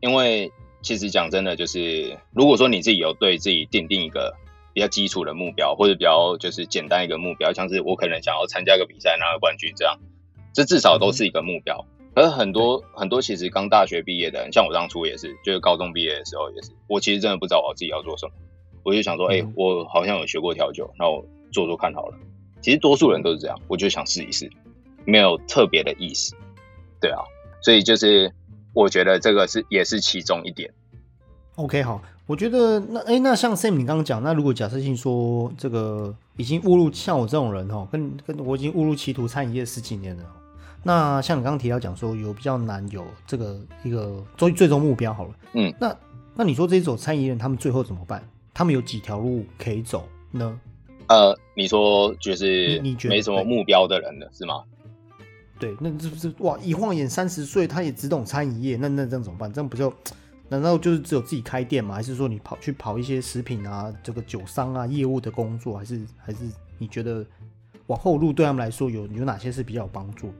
[0.00, 4.36] 因为其实讲真的，就是如果说你自己有对自己定定一个
[4.72, 9.98] 比较基础的目标，或者比较就是简单一个目标，像是我可能想要参加个比赛拿个冠军这样，
[10.54, 11.84] 这至少都是一个目标。
[12.14, 18.32] 可是很多很多其实刚大学毕业的人，像我当初也是，就是高中毕业的时候也是，我其实真的不知道我自己要做什么，
[18.84, 22.16] 我就想说，哎，我好像有学过调酒，那我做做看好了。
[22.66, 24.50] 其实多数人都是这样，我就想试一试，
[25.04, 26.34] 没有特别的意思，
[27.00, 27.20] 对啊，
[27.62, 28.28] 所以就是
[28.72, 30.68] 我觉得这个是也是其中一点。
[31.54, 40.24] OK，好，我觉得那哎，那像 Sam 你刚刚讲，那如果假设性说这个已经误入像我这种人哦，跟跟我已经误入歧途餐饮业十几年了。
[40.82, 45.96] 那像你刚刚提到讲说有比较难有这个一个最最终目标好了，嗯，那
[46.34, 48.28] 那你说这种餐饮人他们最后怎么办？
[48.52, 50.58] 他们有几条路可以走呢？
[51.08, 54.62] 呃，你说就是你觉得没什么目标的人了是吗？
[55.58, 56.58] 对，那这不是哇？
[56.62, 59.52] 一晃眼三十岁，他也只懂餐饮业，那那这样怎么办？
[59.52, 59.92] 这样不就
[60.48, 61.94] 难道就是只有自己开店吗？
[61.94, 65.78] 还是说你跑去跑一些食品啊、这个酒商啊业务的工作？
[65.78, 66.40] 还是还是
[66.78, 67.24] 你觉得
[67.86, 70.30] 往后路对他们来说有有哪些是比较有帮助？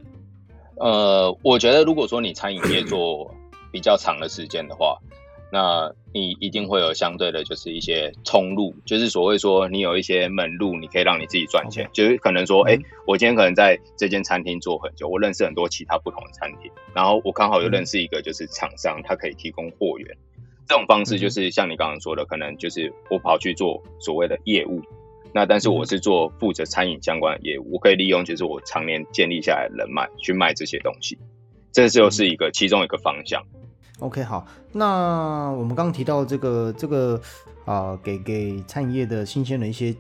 [0.77, 3.35] 呃，我觉得如果说你餐饮业做
[3.73, 4.99] 比较长的时间的话，
[5.53, 11.89] 那你一定会有相对的，就是一些通路，就是所谓说你有一些门路，你可以让你自己赚钱。
[11.93, 20.17] 就是可能说，哎，我今天可能在这间餐厅做很久，我认识很多其他不同的餐厅，然后我刚好又认识一个就是厂商，他可以提供货源。
[20.69, 24.83] 这种方式就是像你刚刚说的，可能就是我跑去做所谓的业务。
[25.33, 31.17] 那但是我是做负责餐饮相关的业务，我可以利用就是我常年建立下来的人脉去卖这些东西，
[31.73, 33.45] 这就是一个其中一个方向。
[34.01, 37.21] OK，好，那我们刚刚提到这个这个
[37.65, 39.91] 啊，给给餐饮业的新鲜的一些，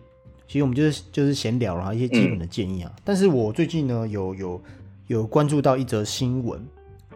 [0.47, 2.93] 其实我们就是就是闲聊了，一些基本的建议啊。
[3.03, 4.61] 但是我最近呢有有
[5.07, 6.61] 有关注到一则新闻，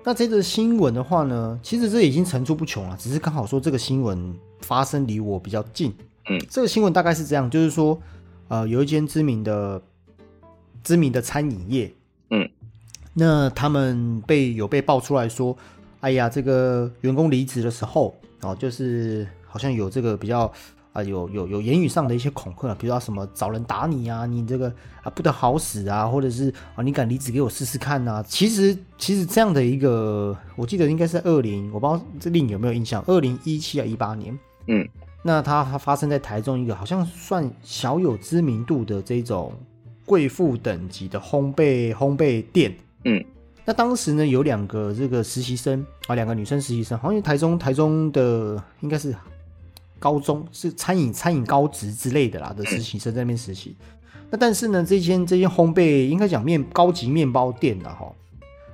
[0.02, 5.92] 那这则新闻的话呢，其实这已经层出不穷了，只是刚好说这个新闻发生离我比较近。
[6.30, 8.00] 嗯，这个新闻大概是这样，就是说，
[8.48, 9.82] 呃，有一间知名的
[10.82, 11.92] 知名的餐饮业，
[12.30, 12.48] 嗯，
[13.12, 15.56] 那他们被有被爆出来说，
[16.00, 20.50] 哎呀，这个员工离职的时候，哦，就是好像有这个比较
[20.92, 28.22] 啊，有有有言语上的一些恐吓，比如说什么找人打你啊，你这个啊不得好死啊，或者是啊你敢离职给我试试看呐？
[28.26, 34.88] 其实其实这样的一个，我记得应该是二零，我不知道这令有没有印象，二零一七啊一八年，嗯。
[35.22, 39.52] 那它它发生在台中一个好像算小有知名度的这种
[40.06, 43.22] 贵妇等级的烘焙烘焙店，嗯，
[43.64, 49.14] 那当时呢有两个这个实习生啊，两个女生实习生，好像台中台中的应该是
[49.98, 53.76] 高中是餐饮餐饮高职之类的啦的实习生在那边实习。
[54.30, 58.12] 那但是呢，这间这间烘焙应该讲面高级面包店的哈，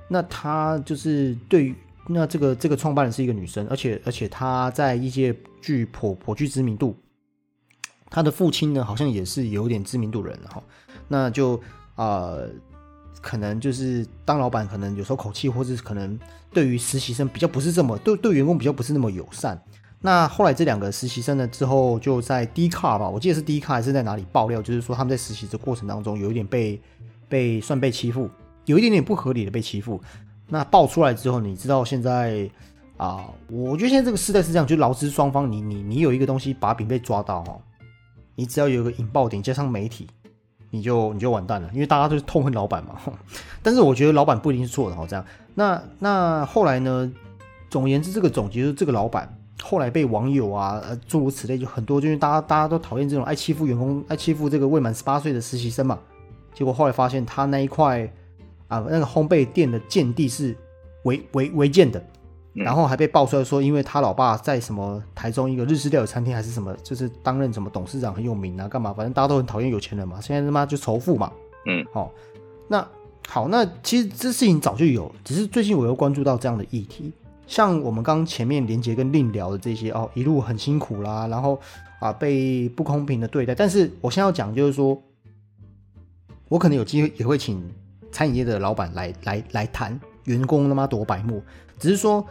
[0.07, 1.75] 那他就是对于。
[2.09, 6.95] 那这个这个创办人是一个女生，而且而且她在一些具颇颇具知名度。
[8.09, 10.63] 她的父亲呢，好像也是有点知名度人哈。
[11.09, 11.61] 那就
[11.95, 12.47] 呃，
[13.21, 16.17] 可能就是当老板，可能有时候口气，或者是可能
[16.51, 19.61] 对于实习生比较不是这么对对员工比较不是那么友善。
[19.99, 26.79] 那后来这两个实习生呢，之后就在 D 卡吧，我记得是 D 卡还是在哪里爆料，就是说他们在实习的过程当中有一点被
[27.27, 28.29] 被算被欺负，
[28.65, 29.99] 有一点点不合理的被欺负。
[30.47, 32.49] 那爆出来之后，你知道现在
[32.95, 37.59] 啊，我觉得现在这个时代是这样，就劳资双方，你你你有一个东西把柄被抓到哈，
[38.35, 40.07] 你只要有一个引爆点，加上媒体，
[40.69, 42.95] 你就你就完蛋了，因为大家都是痛恨老板嘛。
[43.63, 45.25] 但是我觉得老板不一定是错的哈，这样。
[45.55, 47.11] 那那后来呢？
[47.69, 55.99] 总而言之，这个总结就是这个老板后来被网友啊，呃，诸如此类，就很多，就是大家大家都讨厌这种爱欺负员工、爱欺负这个未满十八岁的实习生嘛。
[56.53, 58.11] 结果后来发现他那一块。
[58.69, 60.53] 啊，那个烘焙店的建地是
[61.03, 62.05] 违违违建的，
[62.57, 68.91] 然后还被爆出来说，因为他老爸在什么台中一个日式料理餐厅还是什么，就是担任什么董事长很有名啊，干嘛？
[68.91, 70.19] 反正大家都很讨厌有钱人嘛。
[70.19, 71.31] 现在他妈就仇富嘛。
[71.67, 72.11] 嗯，好，
[72.67, 72.87] 那
[73.27, 77.11] 好，那其实这事情早就有，只是最近我又关注到这样的议题。
[77.45, 81.59] 像我们刚前面连接跟令聊的这些哦，一路很辛苦啦，然后
[81.99, 83.53] 啊被不公平的对待。
[83.53, 85.01] 但是我现在要讲就是说，
[86.49, 87.61] 我可能有机会也会请。
[88.09, 91.43] 餐饮业的老板来来来谈员工他妈多白目，
[91.77, 92.25] 只是说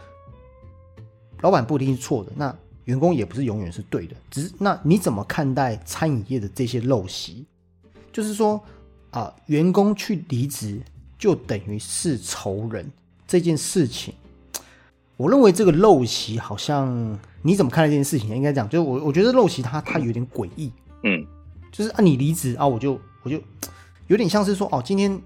[1.41, 7.45] 老板不一定是错的，那员工也不是永远是对的，只是那你怎么看待餐饮业的这些陋习？
[8.11, 8.61] 就是说
[9.11, 10.81] 啊，员工去离职
[11.17, 12.91] 就等于是仇人
[13.27, 14.13] 这件事情，
[15.15, 18.35] 我认为这个陋习好像你怎么看待这件事情？
[18.35, 20.71] 应该讲，就是我我觉得陋习它它有点诡异，
[21.03, 21.25] 嗯，
[21.71, 23.41] 就是啊你离职啊，我就我就
[24.07, 25.21] 有点像是说哦今天。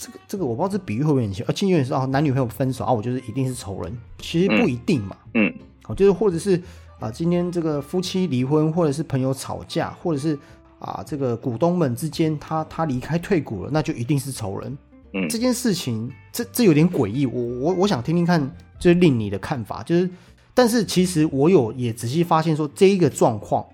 [0.00, 5.14] 这个这个我不知道这比喻会不会很像，而且有点是哦，男女朋友分手啊，我就是一定是仇人，其实不一定嘛。
[5.34, 5.52] 嗯，
[5.86, 6.58] 哦，就是或者是
[6.98, 10.38] 啊，今天这个夫妻离婚，或者是朋友吵架，或者是
[10.78, 14.78] 啊，这个股东们之间他他离开退股了，那就一定是仇人。
[15.12, 18.40] 嗯，这件事情这这有点诡异，我我我想听听看，
[18.78, 20.08] 就是令你的看法，就是，
[20.54, 23.66] 但是其实我有也仔细发现说，这一个状况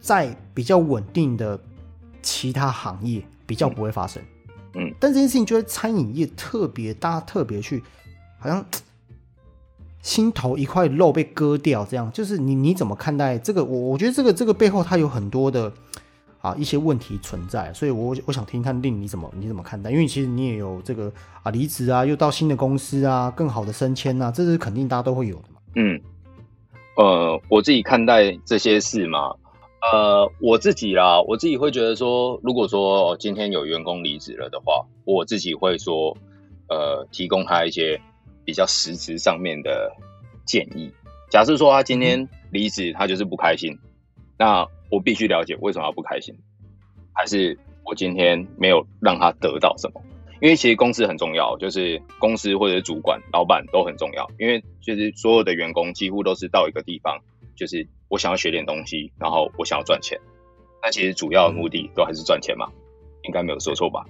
[0.00, 1.58] 在比较稳定的
[2.20, 4.22] 其他行业比较不会发生。
[4.22, 4.26] 嗯，
[4.98, 7.82] 但这件事情就是餐饮业特别，大家特别去，
[8.38, 8.64] 好像
[10.02, 13.64] 心头一块肉被割掉，这样就是你你怎么看待这个？
[13.64, 15.72] 我我觉得这个这个背后它有很多的
[16.42, 19.90] 啊一些问题存在，所以我我想听看令你怎么你怎么看待？
[19.90, 21.10] 因为其实你也有这个
[21.42, 25.60] 啊离职啊，又到新的公司啊，更好的升迁啊，这是肯定大家都会有的嘛。
[25.76, 26.00] 嗯，
[26.96, 29.34] 呃，我自己看待这些事嘛。
[29.92, 36.16] 呃，我自己啦，我自己会觉得说，如果说今天有员工离职了的话，我自己会说，
[36.68, 38.00] 呃，提供他一些
[38.44, 39.92] 比较实质上面的
[40.46, 40.90] 建议。
[41.30, 43.78] 假设说他今天离职，他就是不开心，
[44.38, 46.34] 那我必须了解为什么要不开心，
[47.12, 50.00] 还是我今天没有让他得到什么？
[50.40, 57.18] 因为其实公司很重要，就是公司或者主管、老板都很重要，因为其实所有的员工几乎都是到一个地方，
[57.56, 60.20] 就是我想要学点东西，然后我想要赚钱。
[60.82, 62.70] 那其实主要的目的都还是赚钱嘛，
[63.22, 64.04] 应该没有说错吧？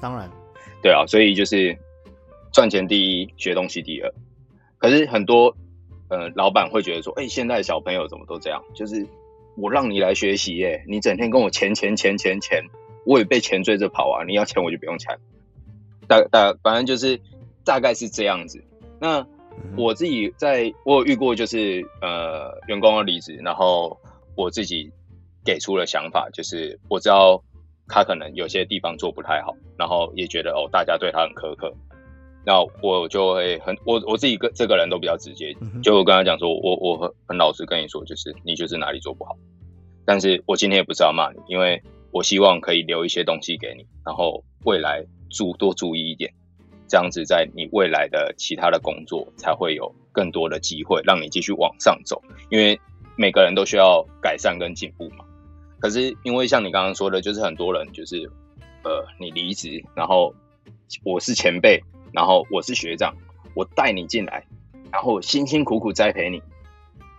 [0.00, 0.30] 当然，
[0.82, 1.76] 对啊，所以就是
[2.52, 4.14] 赚钱第一，学东西第二。
[4.78, 5.56] 可是很多
[6.08, 8.62] 呃老板会觉得说，哎、现在的小朋友怎么都这样？
[8.74, 9.06] 就是
[9.56, 12.62] 我让你来学习耶，你整天跟我钱钱钱钱钱，
[13.04, 14.24] 我也被钱追着跑啊！
[14.24, 15.18] 你要钱我就不用钱，
[16.06, 17.20] 大大反正就是
[17.64, 18.62] 大概是这样子。
[19.00, 19.26] 那嗯
[19.76, 23.98] 我自己在我有遇过，就是呃员工要离职，然后
[24.34, 24.90] 我自己
[25.44, 27.42] 给出了想法，就是我知道
[27.88, 31.72] 他可能有些地方做不太好，然后也觉得哦大家对他很苛刻，
[32.44, 39.36] 那我就会很我我自己跟这个人都比较直接就我跟他讲说，我我很很老实跟你说，就是你就是哪里做不好，
[40.04, 46.32] 但是我今天也不是要骂你，因为我希望可以留一些东西给你，然后未来注多注意一点，
[46.88, 52.80] 这样子在你未来的其他的工作才会有更多的机会让你继续往上走，因为
[53.16, 55.24] 每个人都需要改善跟进步嘛。
[55.78, 58.30] 可是因为像你刚刚说的，就是很多人就是
[58.82, 60.34] 呃你离职，然后
[61.04, 63.14] 我是前辈，然后我是学长，
[63.54, 64.44] 我带你进来，
[64.90, 66.42] 然后辛辛苦苦栽培你，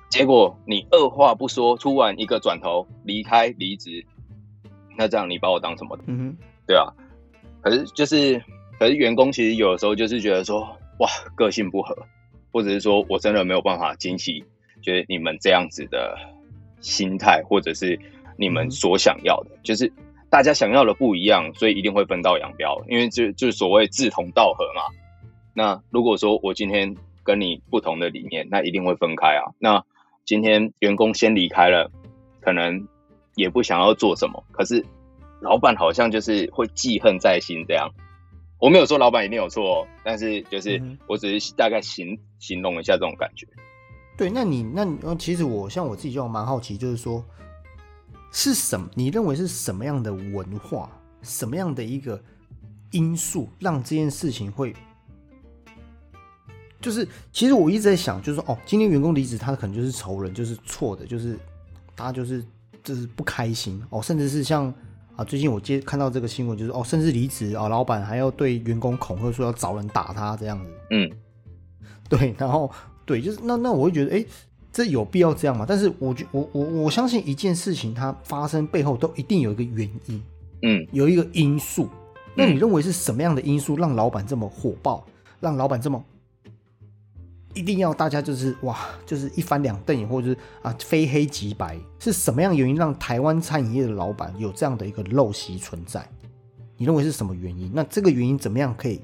[0.09, 4.05] 结果你二话不说，突然一个转头离开离职，
[4.97, 5.97] 那这样你把我当什么？
[6.07, 6.91] 嗯哼，对啊，
[7.61, 8.41] 可是就是，
[8.79, 10.61] 可是员工其实有的时候就是觉得说，
[10.99, 11.97] 哇，个性不合，
[12.51, 14.43] 或者是说我真的没有办法惊喜，
[14.81, 16.15] 就是你们这样子的
[16.79, 17.99] 心态，或者是
[18.37, 19.91] 你们所想要的，就是
[20.29, 24.81] 大家想要的不一样，所以一定会分道扬镳，因为就就是所谓志同道合嘛。
[25.53, 29.53] 那如果说我今天跟你不同的理念，那一定会分开啊。
[29.57, 29.83] 那
[30.23, 31.89] 今天员工先离开了，
[32.41, 32.87] 可能
[33.35, 34.85] 也不想要做什么，可是
[35.41, 37.89] 老板好像就是会记恨在心这样。
[38.59, 43.47] 我没有说老板一定有错、哦，但是就是我只是大概形形容一下这种感觉。
[44.17, 47.23] 对，那你那其实我像我自己就蛮好奇，就是说
[48.31, 48.89] 是什么？
[48.95, 50.91] 你认为是什么样的文化，
[51.21, 52.19] 什么样的一个
[52.91, 54.73] 因素，让这件事情会？
[56.81, 61.37] 就是，其实我一直在想，就是说，哦，今天员工离职，他可能就是仇人，就是错的，就是
[61.95, 62.43] 他就是
[62.83, 64.73] 就是不开心哦，甚至是像
[65.17, 70.71] 啊，最近我接看到这个新闻，就是哦，甚至离职啊，老板还要对员工恐吓说要找人打他这样子。
[70.91, 71.11] 嗯，
[72.07, 72.71] 对，然后
[73.03, 74.23] 对，就是那那我会觉得，哎，
[74.71, 75.65] 这有必要这样吗？
[75.67, 80.23] 但是我觉我我我相信一件事情它发生背后都一定有一个原因，
[80.61, 81.89] 嗯，有一个因素。
[82.35, 85.03] 那你认为是什么样的因素让老板这么火爆，
[85.39, 86.05] 让老板这么
[87.57, 91.75] 一定要大家就是哇，就是一翻两瞪眼，或者是啊非黑即白？
[91.99, 96.07] 是什么样的原因让台湾餐饮业的老板有这样的一个陋习存在？
[96.77, 97.71] 你认为是什么原因？
[97.73, 99.01] 那这个原因怎么样可以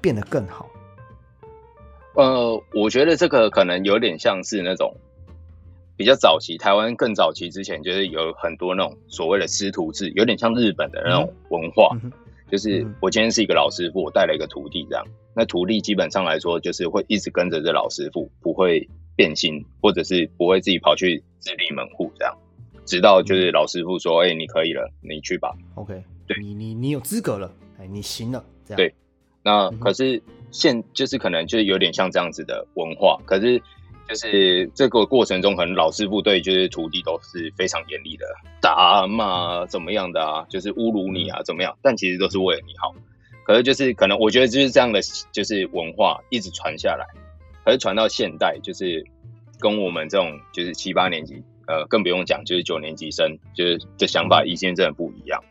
[0.00, 0.68] 变得更好？
[2.14, 4.94] 呃，我觉得这个可能有点像是那种
[5.96, 11.90] 比较早期，台湾更早期之前，就是有很多那种所谓的师徒制，有点像日本的那种文化。
[12.50, 15.04] 就是嗯我今天是一个老师傅，我带了一个徒弟，这样。
[15.34, 22.34] 那徒弟基本上来说，就是会一直跟着这老师傅，不会变心，或者是不会自己跑去自立门户这样。
[22.86, 25.54] 直到就是老师傅说：“哎、你可以了，你去吧。
[25.74, 28.94] OK，对你你你有资格了，哎，你行了，这样对
[29.42, 30.22] 那可是
[30.52, 33.60] 现就是可能就是有点像这样子的文化，可是
[34.08, 38.24] 就是这个过程中，可能老师傅对就是徒弟都是非常严厉的，
[38.60, 42.94] 打啊骂啊怎么样的啊，就是侮辱你啊怎么样，但其实都是为了你好。
[43.44, 45.00] 可是就是可能我觉得就是这样的
[45.32, 47.06] 就是文化一直传下来，
[47.64, 49.04] 可是传到现代，就是
[49.60, 55.42] 跟我们这种就是七八年级，呃，更不用讲，就是九年级生，就是的想法意见真的不一样。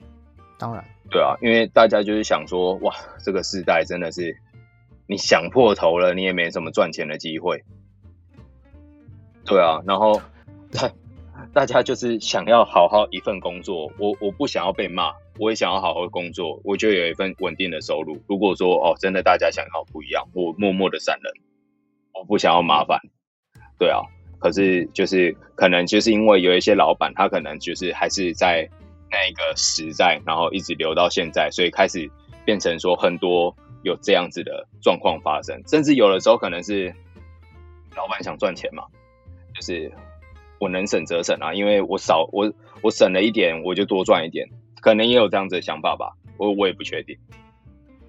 [0.58, 2.94] 当然，对啊，因为大家就是想说，哇，
[3.24, 4.38] 这个时代真的是
[5.08, 7.64] 你想破头了，你也没什么赚钱的机会。
[9.46, 10.20] 对啊，然后
[10.72, 10.92] 大
[11.54, 18.20] 大家就是想要好好一份工作，我我不想要被骂，我也想要好好工作，我就有一份稳定的收入。
[18.28, 21.32] 如果说哦，真的大家想要不一样，我默默的闪人，
[22.14, 23.00] 我不想要麻烦。
[23.78, 24.02] 对啊，
[24.40, 28.68] 可是就是可能就是因为有一些老板，他可能就是还是在
[29.12, 32.10] 那个时代，然后一直留到现在，所以开始
[32.44, 36.94] 变成说很多有这样子的状况发生，甚至有的时候可能是
[37.96, 38.84] 老板想赚钱嘛。
[39.56, 39.92] 就是
[40.60, 42.52] 我能省则省啊，因为我少我
[42.82, 44.48] 我省了一点，我就多赚一点，
[44.82, 47.18] 可能也有这样子的想法吧，我我也不确定。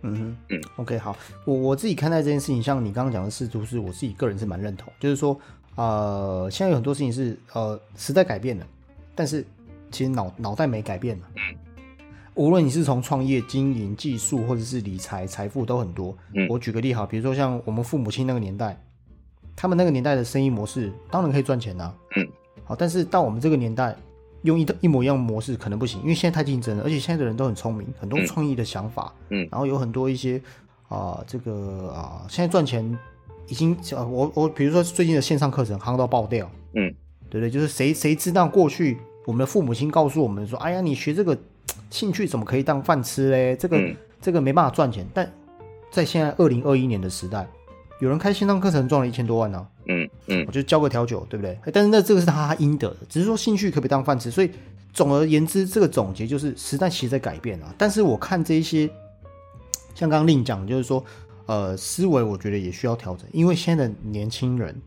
[0.03, 5.39] 嗯哼，嗯，OK，好，我我自己看待这件事情，像你刚刚讲的事，就是我自己个人是蛮认同，就是说，
[5.77, 8.67] 呃，现在有很多事情是呃时代改变了，
[9.15, 9.45] 但是
[9.91, 11.27] 其实脑脑袋没改变嘛。
[11.37, 11.57] 嗯。
[12.35, 16.17] 无论你是从创业、经营、技术，或者是理财、财富都很多。
[16.35, 16.47] 嗯。
[16.49, 18.79] 我举个例哈，比如说像我们父母亲那个年代。
[19.57, 22.29] 他们那个年代的生意模式当然可以赚钱呐，嗯，
[22.63, 23.97] 好，但是到我们这个年代，
[24.43, 30.39] 用一一模一样的模式可能不行，因为现在太竞争了，而且现在的人都很聪明，很多创意的想法，嗯，然后有很多一些
[30.89, 32.85] 啊，这个啊，现在赚钱
[33.49, 36.95] 已经，我我比如说最近的线上课程夯到爆掉，嗯，
[37.31, 37.51] 对不对？
[37.51, 41.37] 就是谁谁知道过去我们的父母亲告诉我们说，哎呀，你学这个
[41.89, 43.57] 兴趣怎么可以当饭吃嘞？
[43.57, 43.81] 这个
[44.21, 45.33] 这个没办法赚钱，但
[45.91, 47.47] 在现在二零二一年的时代。
[47.99, 51.59] 有人开线上课程赚了一千多万呢，嗯嗯，我就教个调酒，对不对？
[51.73, 54.31] 但是那这个是他应得的，只是说兴趣可不可以当饭吃。
[54.31, 54.51] 所以
[54.93, 57.75] 总而言之，这个总结就是时代其实在改变啊。
[57.79, 58.87] 但是我看这一些，
[59.95, 61.03] 像刚刚另讲，就是说，
[61.47, 64.79] 呃，思维我觉得也需要调整，因为现在的年轻人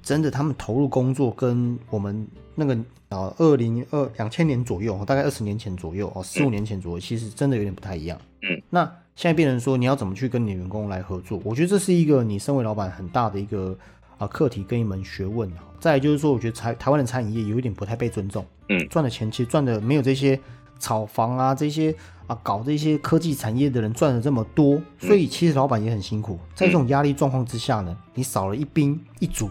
[0.00, 2.24] 真的他们投入工作跟我们
[2.54, 2.78] 那个
[3.08, 8.16] 呃二零二两千年左右，大概二十年前左右哦，四五年前左右，其实真的有点不太一样。
[8.42, 8.88] 嗯，那。
[9.18, 11.40] 现在变成说你要怎么去跟你的员工来合作？
[11.42, 13.76] 我觉得这是一个你身为老板很大的一个
[14.16, 15.50] 啊课题跟一门学问
[15.80, 18.46] 再就是说，我觉得台台湾的餐饮业有一点不太被尊重。
[18.68, 20.38] 嗯，赚的钱其实赚的没有这些
[20.78, 21.92] 炒房啊这些
[22.28, 26.38] 啊搞这些科技产业的人赚的这么多，所以其实老板也很辛苦。
[26.54, 29.50] 在这种压力状况之下呢，你少了一兵一卒，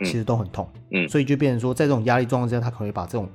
[0.00, 0.68] 其实都很痛。
[0.90, 3.28] 嗯，所以就变成说，在这种压力状况之下，他可能会把这种。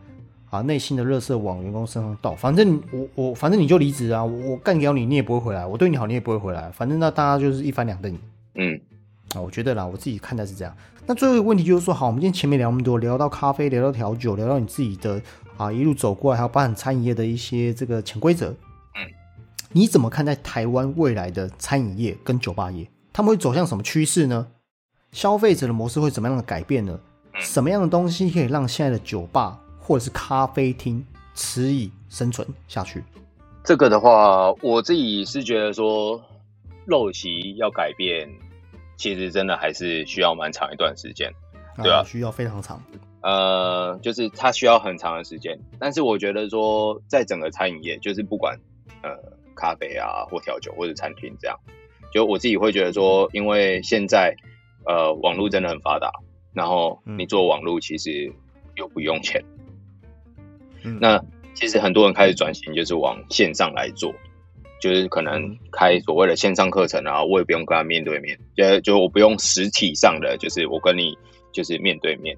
[0.54, 8.22] 啊，内心的热色往员工身上倒，反正我我反正你就离职啊，我干掉你，你也不会回来，我对你好，你也不会回来，反正那大家就是一翻两瞪眼。
[8.54, 8.80] 嗯，
[9.34, 10.72] 啊，我觉得啦，我自己看待是这样。
[11.08, 15.20] 那最后一个问题就是说，好，我们今天前面聊那么多，聊到咖啡，聊到调酒，聊到你自己的
[15.58, 18.50] 啊一路走过来，还有包含餐饮业的一些这个潜规则。
[18.50, 19.10] 嗯，
[19.72, 22.88] 你怎么看待台湾未来的餐饮业跟酒吧业？
[23.12, 24.46] 他们会走向什么趋势呢？
[25.12, 27.00] 消费者的模式会怎么样的改变呢？
[27.40, 29.60] 什么样的东西可以让现在的酒吧？
[29.84, 31.06] 或者是咖啡厅
[31.36, 33.04] 持以生存下去，
[33.66, 36.22] 这个的话，我自己是觉得说，
[36.88, 38.30] 陋习要改变，
[38.96, 41.30] 其实真的还是需要蛮长一段时间，
[41.84, 42.82] 对啊，需要非常长。
[43.22, 48.58] 呃，就是它需要很长的时间，但是我觉得说，在整个餐饮业，就是不管
[49.02, 49.10] 呃
[49.56, 51.58] 咖啡啊或调酒或者餐厅这样，
[52.14, 54.34] 就我自己会觉得说，因为现在
[54.86, 56.12] 呃网络真的很发达，
[56.54, 58.32] 然后你做网络其实
[58.76, 59.44] 又不用钱。
[61.00, 61.22] 那
[61.54, 64.12] 其实很多人开始转型，就是往线上来做，
[64.82, 71.18] 就是可能开所谓的线上课程然后，我也不用跟他面对面，就就我不用实体上的，就是我跟你
[71.52, 72.36] 就是面对面，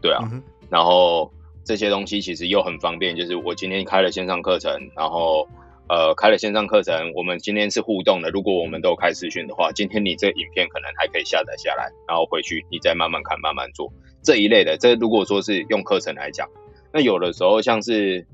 [0.00, 0.20] 对啊，
[0.68, 1.32] 然后
[1.64, 5.48] 这些东西其实又很方便，就是我今天开了线上课程，然后
[5.88, 13.90] 呃开了线上课程，我们今天是互动的，如果我们都开视讯的话，今天你这影片可能还可以下载下来，然后回去你再慢慢看，慢慢做
[14.22, 14.76] 这一类的。
[14.76, 16.46] 这如果说是用课程来讲。
[16.92, 18.26] 那有的时候像是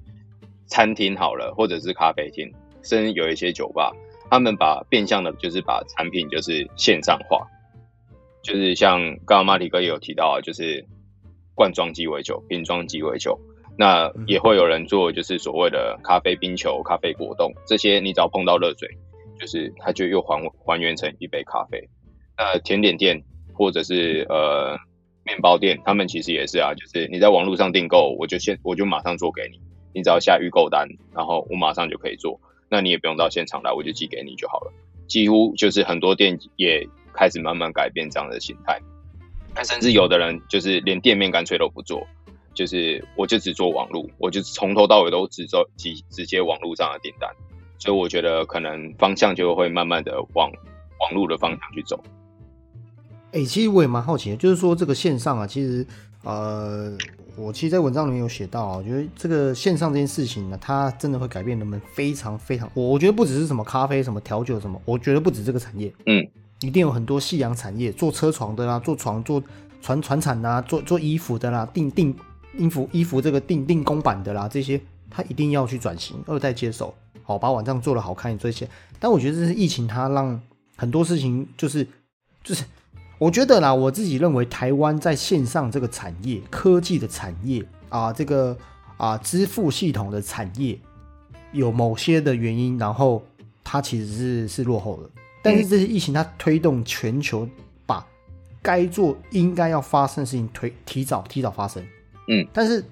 [0.67, 2.53] 餐厅好了，或者是咖啡厅，
[2.83, 3.95] 甚至有一些酒吧，
[4.29, 7.47] 他们把变相的，就是把产品就是线上化，
[8.43, 10.85] 就是像刚刚马里哥也有提到啊，就是
[11.55, 13.39] 罐装鸡尾酒、瓶装鸡尾酒，
[13.77, 18.89] 那也会有人做，就是所谓的咖啡冰球、咖啡果冻这些，你只要碰到热水，
[19.39, 21.89] 就是它就又还还原成一杯咖啡。
[22.37, 23.23] 那甜点店
[23.55, 24.77] 或者是呃。
[25.29, 29.61] 面包店，他们其实也是啊，就是你在网络上订购，我就现我就马上做给你，
[29.93, 34.72] 你只要下预购单，然后我马上就可以做，那你也不用到现场来，我就寄给你就好了。
[35.07, 38.81] 几乎就是很多店也开始慢慢改变这样的形态，
[39.55, 42.07] 那甚至有的人就是连店面干脆都不做，
[42.55, 47.31] 就是我就只做网络，我就从头到尾都只做直直接网络上的订单，
[47.79, 50.51] 所以我觉得可能方向就会慢慢的往
[51.01, 52.03] 网络的方向去走。
[53.33, 55.87] 哎、其实我也蛮好奇的，就是说这个线上啊，其实
[56.22, 56.97] 呃，
[57.37, 66.26] 我其实，在文章里面有写到啊，我觉得这个线上这件事情呢，它真的会改变人们非常非常，我我觉得不只是什么咖啡、什么调酒什么，我觉得不止这个产业，嗯，
[66.61, 69.43] 一定有很多夕阳产业，做车床的啦，做床做
[69.81, 72.14] 船船产的啦，做做衣服的啦，定定
[72.57, 78.68] 衣服衣服这个定定工版的啦，这些它一定要去转型，二代接手，好把网站做的好看这些。
[78.99, 80.41] 但我觉得这是疫情，它让
[80.76, 81.87] 很多事情就是
[82.43, 82.64] 就是，
[83.19, 88.57] 我觉得啦，我自己认为台湾在线上这个产业、科技的产业啊，这个
[88.97, 90.79] 啊支付系统的产业，
[91.53, 93.23] 有某些的原因，然后
[93.64, 95.11] 它其实是是落后的。
[95.43, 97.49] 但是这些疫情它推动全球
[97.87, 98.07] 把
[98.62, 101.83] 该做应该要发生的事情推提早提早发生。
[102.29, 102.85] 嗯，但是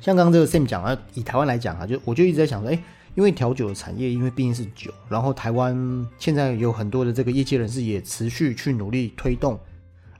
[0.00, 2.82] 像刚刚这个 Sam 讲啊，以台湾来讲啊，就我就一直在想说，哎、
[3.20, 5.76] 因为调酒的产业，因为毕竟是酒，然后台湾
[6.18, 9.60] 现在有很多的这个业界人士也持续去努力推动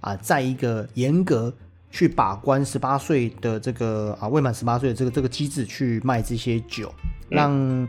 [0.03, 1.51] 啊，在一个严格
[1.91, 6.93] 去把关十八岁的这个啊未满十八岁的这个这个机制去卖这些酒，
[7.31, 7.89] 让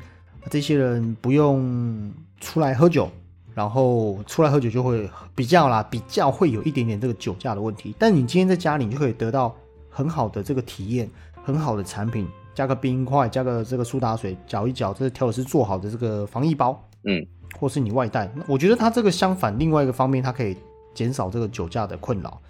[0.49, 2.09] 这些人不用
[2.39, 3.11] 出来喝酒，
[3.53, 7.93] 然后出来喝酒就会比较啦，比较会有一点点这个酒驾的问题。
[7.99, 9.53] 但你今天在家里，你就可以得到
[9.89, 11.09] 很好的这个体验，
[11.43, 17.25] 很好的产品，加个冰块，加个这个苏打水，搅一搅，这是调酒师做好的这个防疫包，嗯，
[17.59, 18.31] 或是你外带。
[18.47, 20.55] 我觉得它这个相反，另外一个方面，它可以
[20.93, 22.41] 减少这个酒驾的困扰。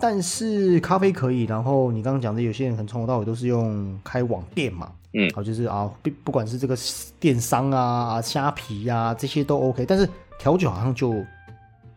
[0.00, 6.76] 但是咖啡可以，然后你刚刚讲的，有些人可能从头到尾都是用开网店嘛，嗯好，就是啊，不不管是这个
[7.18, 11.12] 电商啊、啊虾皮呀、这些都 OK，但是调酒好像就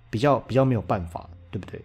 [0.10, 1.80] 比较比较没有办法，对不对？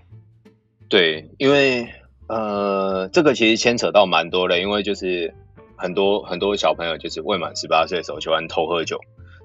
[0.88, 1.86] 对，因为
[2.28, 5.34] 呃，这个其实牵扯到蛮多的，因为就是
[5.76, 8.98] 很多很多小朋友就是未满十八岁的时候喜欢偷喝酒，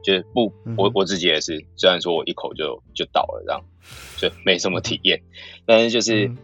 [0.03, 3.61] 就是不，我我自己也是，虽然说我一口就就倒了这样，
[4.17, 5.21] 就没什么体验，
[5.65, 6.27] 但是就是。
[6.27, 6.37] 嗯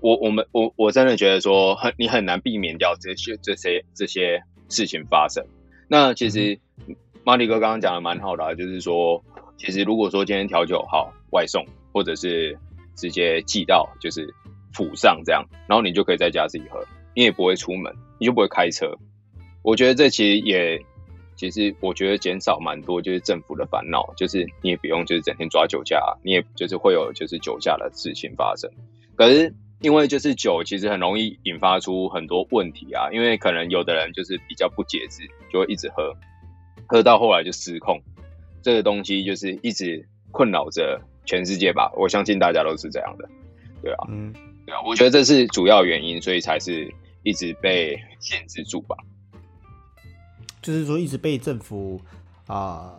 [0.00, 5.44] 我我们我我真的觉得说很你很难避免掉这些这些这些事情发生。
[5.88, 6.60] 那其实
[7.24, 9.24] 马里哥刚刚讲的蛮好的、啊，就是说，
[9.56, 12.56] 其实如果说今天调酒好外送，或者是
[12.94, 14.32] 直接寄到就是
[14.74, 16.84] 府上这样，然后你就可以在家自己喝，
[17.16, 18.94] 你也不会出门，你就不会开车。
[19.62, 20.80] 我觉得这其实也
[21.34, 28.70] 其实我觉得减少蛮多，就是政府的烦恼，就是你也不用就是整天抓酒驾，你也就是会有就是酒驾的事情发生。
[29.16, 33.10] 可是因为就是酒，其实很容易引发出很多问题啊。
[33.12, 36.14] 因为可能有的人就是比较不节制，就会一直喝，
[36.86, 38.00] 喝到后来就失控。
[38.62, 41.90] 这个东西就是一直困扰着全世界吧。
[41.96, 43.28] 我相信大家都是这样的，
[43.82, 44.32] 对啊，嗯，
[44.66, 44.80] 对啊。
[44.84, 46.92] 我觉得这是主要原因，所以才是
[47.26, 48.96] 一直被限制住吧。
[50.62, 52.00] 就是说一直被政府
[52.46, 52.96] 啊、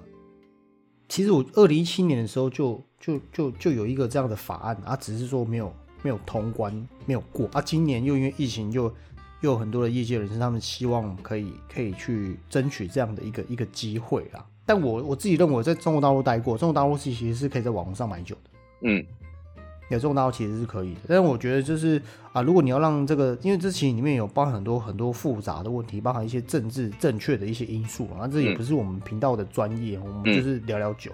[1.08, 5.74] 其实我二零一七年的时候就就就就有一个这样的法案啊，只是说没有
[6.04, 6.74] 没有通关，
[7.06, 7.62] 没有过啊。
[7.62, 8.84] 今年又因为疫情又
[9.40, 14.46] 又有很多的业界人士，他们希望可以可以去争取这样的一个一个机会啦。
[14.66, 18.50] 但我我自己认为，在中国大陆待过，中国大陆其实是可以在网络上买酒的。
[18.82, 19.06] 嗯，
[19.90, 22.02] 有中国大其实是可以的，但是我觉得就是
[22.34, 31.12] 啊，如果你要让这个，因为这其实里面有包含很多很多复杂的问题，包含一些政治正确的一些因素啊，这也不是我们频道的专业，我们就是聊聊酒。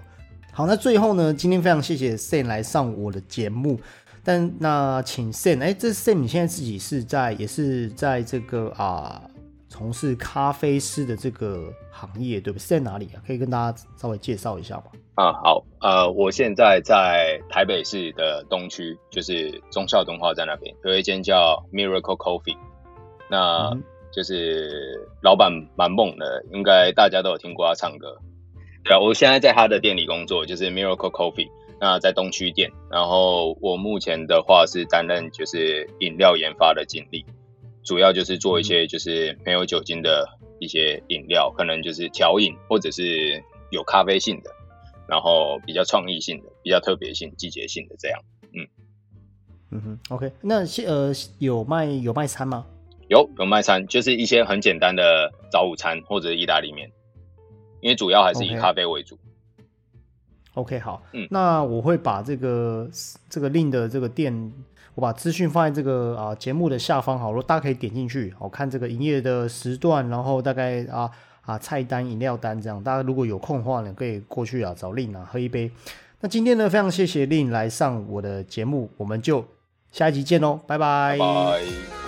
[0.52, 3.80] 好，那最后呢，今天非常谢谢 Sam 来上我的节目，
[4.22, 9.22] 但那请 Sam，哎，这 Sam 你现在自己是在也是在这个啊
[9.76, 12.62] 从事咖啡师的这个行业，对不对？
[12.62, 13.18] 是在哪里啊？
[13.26, 14.84] 可以跟大家稍微介绍一下吗？
[15.16, 22.56] 啊，好，呃，我现在在台北市的东区，就是忠孝东化站那边，有一间叫 Miracle Coffee，
[23.28, 28.16] 那嗯就是老板蛮猛的，应该大家都有听过他唱歌。
[28.84, 31.50] 对啊，我现在在他的店里工作，就是 Miracle Coffee，
[31.80, 37.26] 那在东区店，然后我目前的话是担任就是饮料研发的经理，
[37.84, 40.26] 主要就是做一些就是没有酒精的
[40.58, 44.50] 一些饮料，可能就是调饮或者是有咖啡性的。
[45.06, 48.18] 然后比较创意性的、比较特别性、季节性的这样。
[48.54, 48.66] 嗯
[49.70, 52.64] 嗯哼，OK，那现呃有卖有卖餐吗？
[53.08, 56.90] 有有卖餐，就是一些很简单的早午餐或者是意大利面，
[57.82, 59.18] 因为主要还是以咖啡为主。
[60.54, 62.88] OK，好，嗯那我会把这个
[63.28, 64.32] 这个令的这个店，
[64.94, 71.10] 我把资讯放在这个啊节目的下方，好，大家可以点进去，好看这个营业的时段，然后大概啊
[71.42, 75.70] 啊菜单、饮料单这样，大家如果有空的话呢，可以过去啊找令啊喝一杯。
[76.20, 79.44] 那今天呢，非常谢谢令来上我的节目，我们就
[79.90, 82.03] 下一集见喽，拜拜。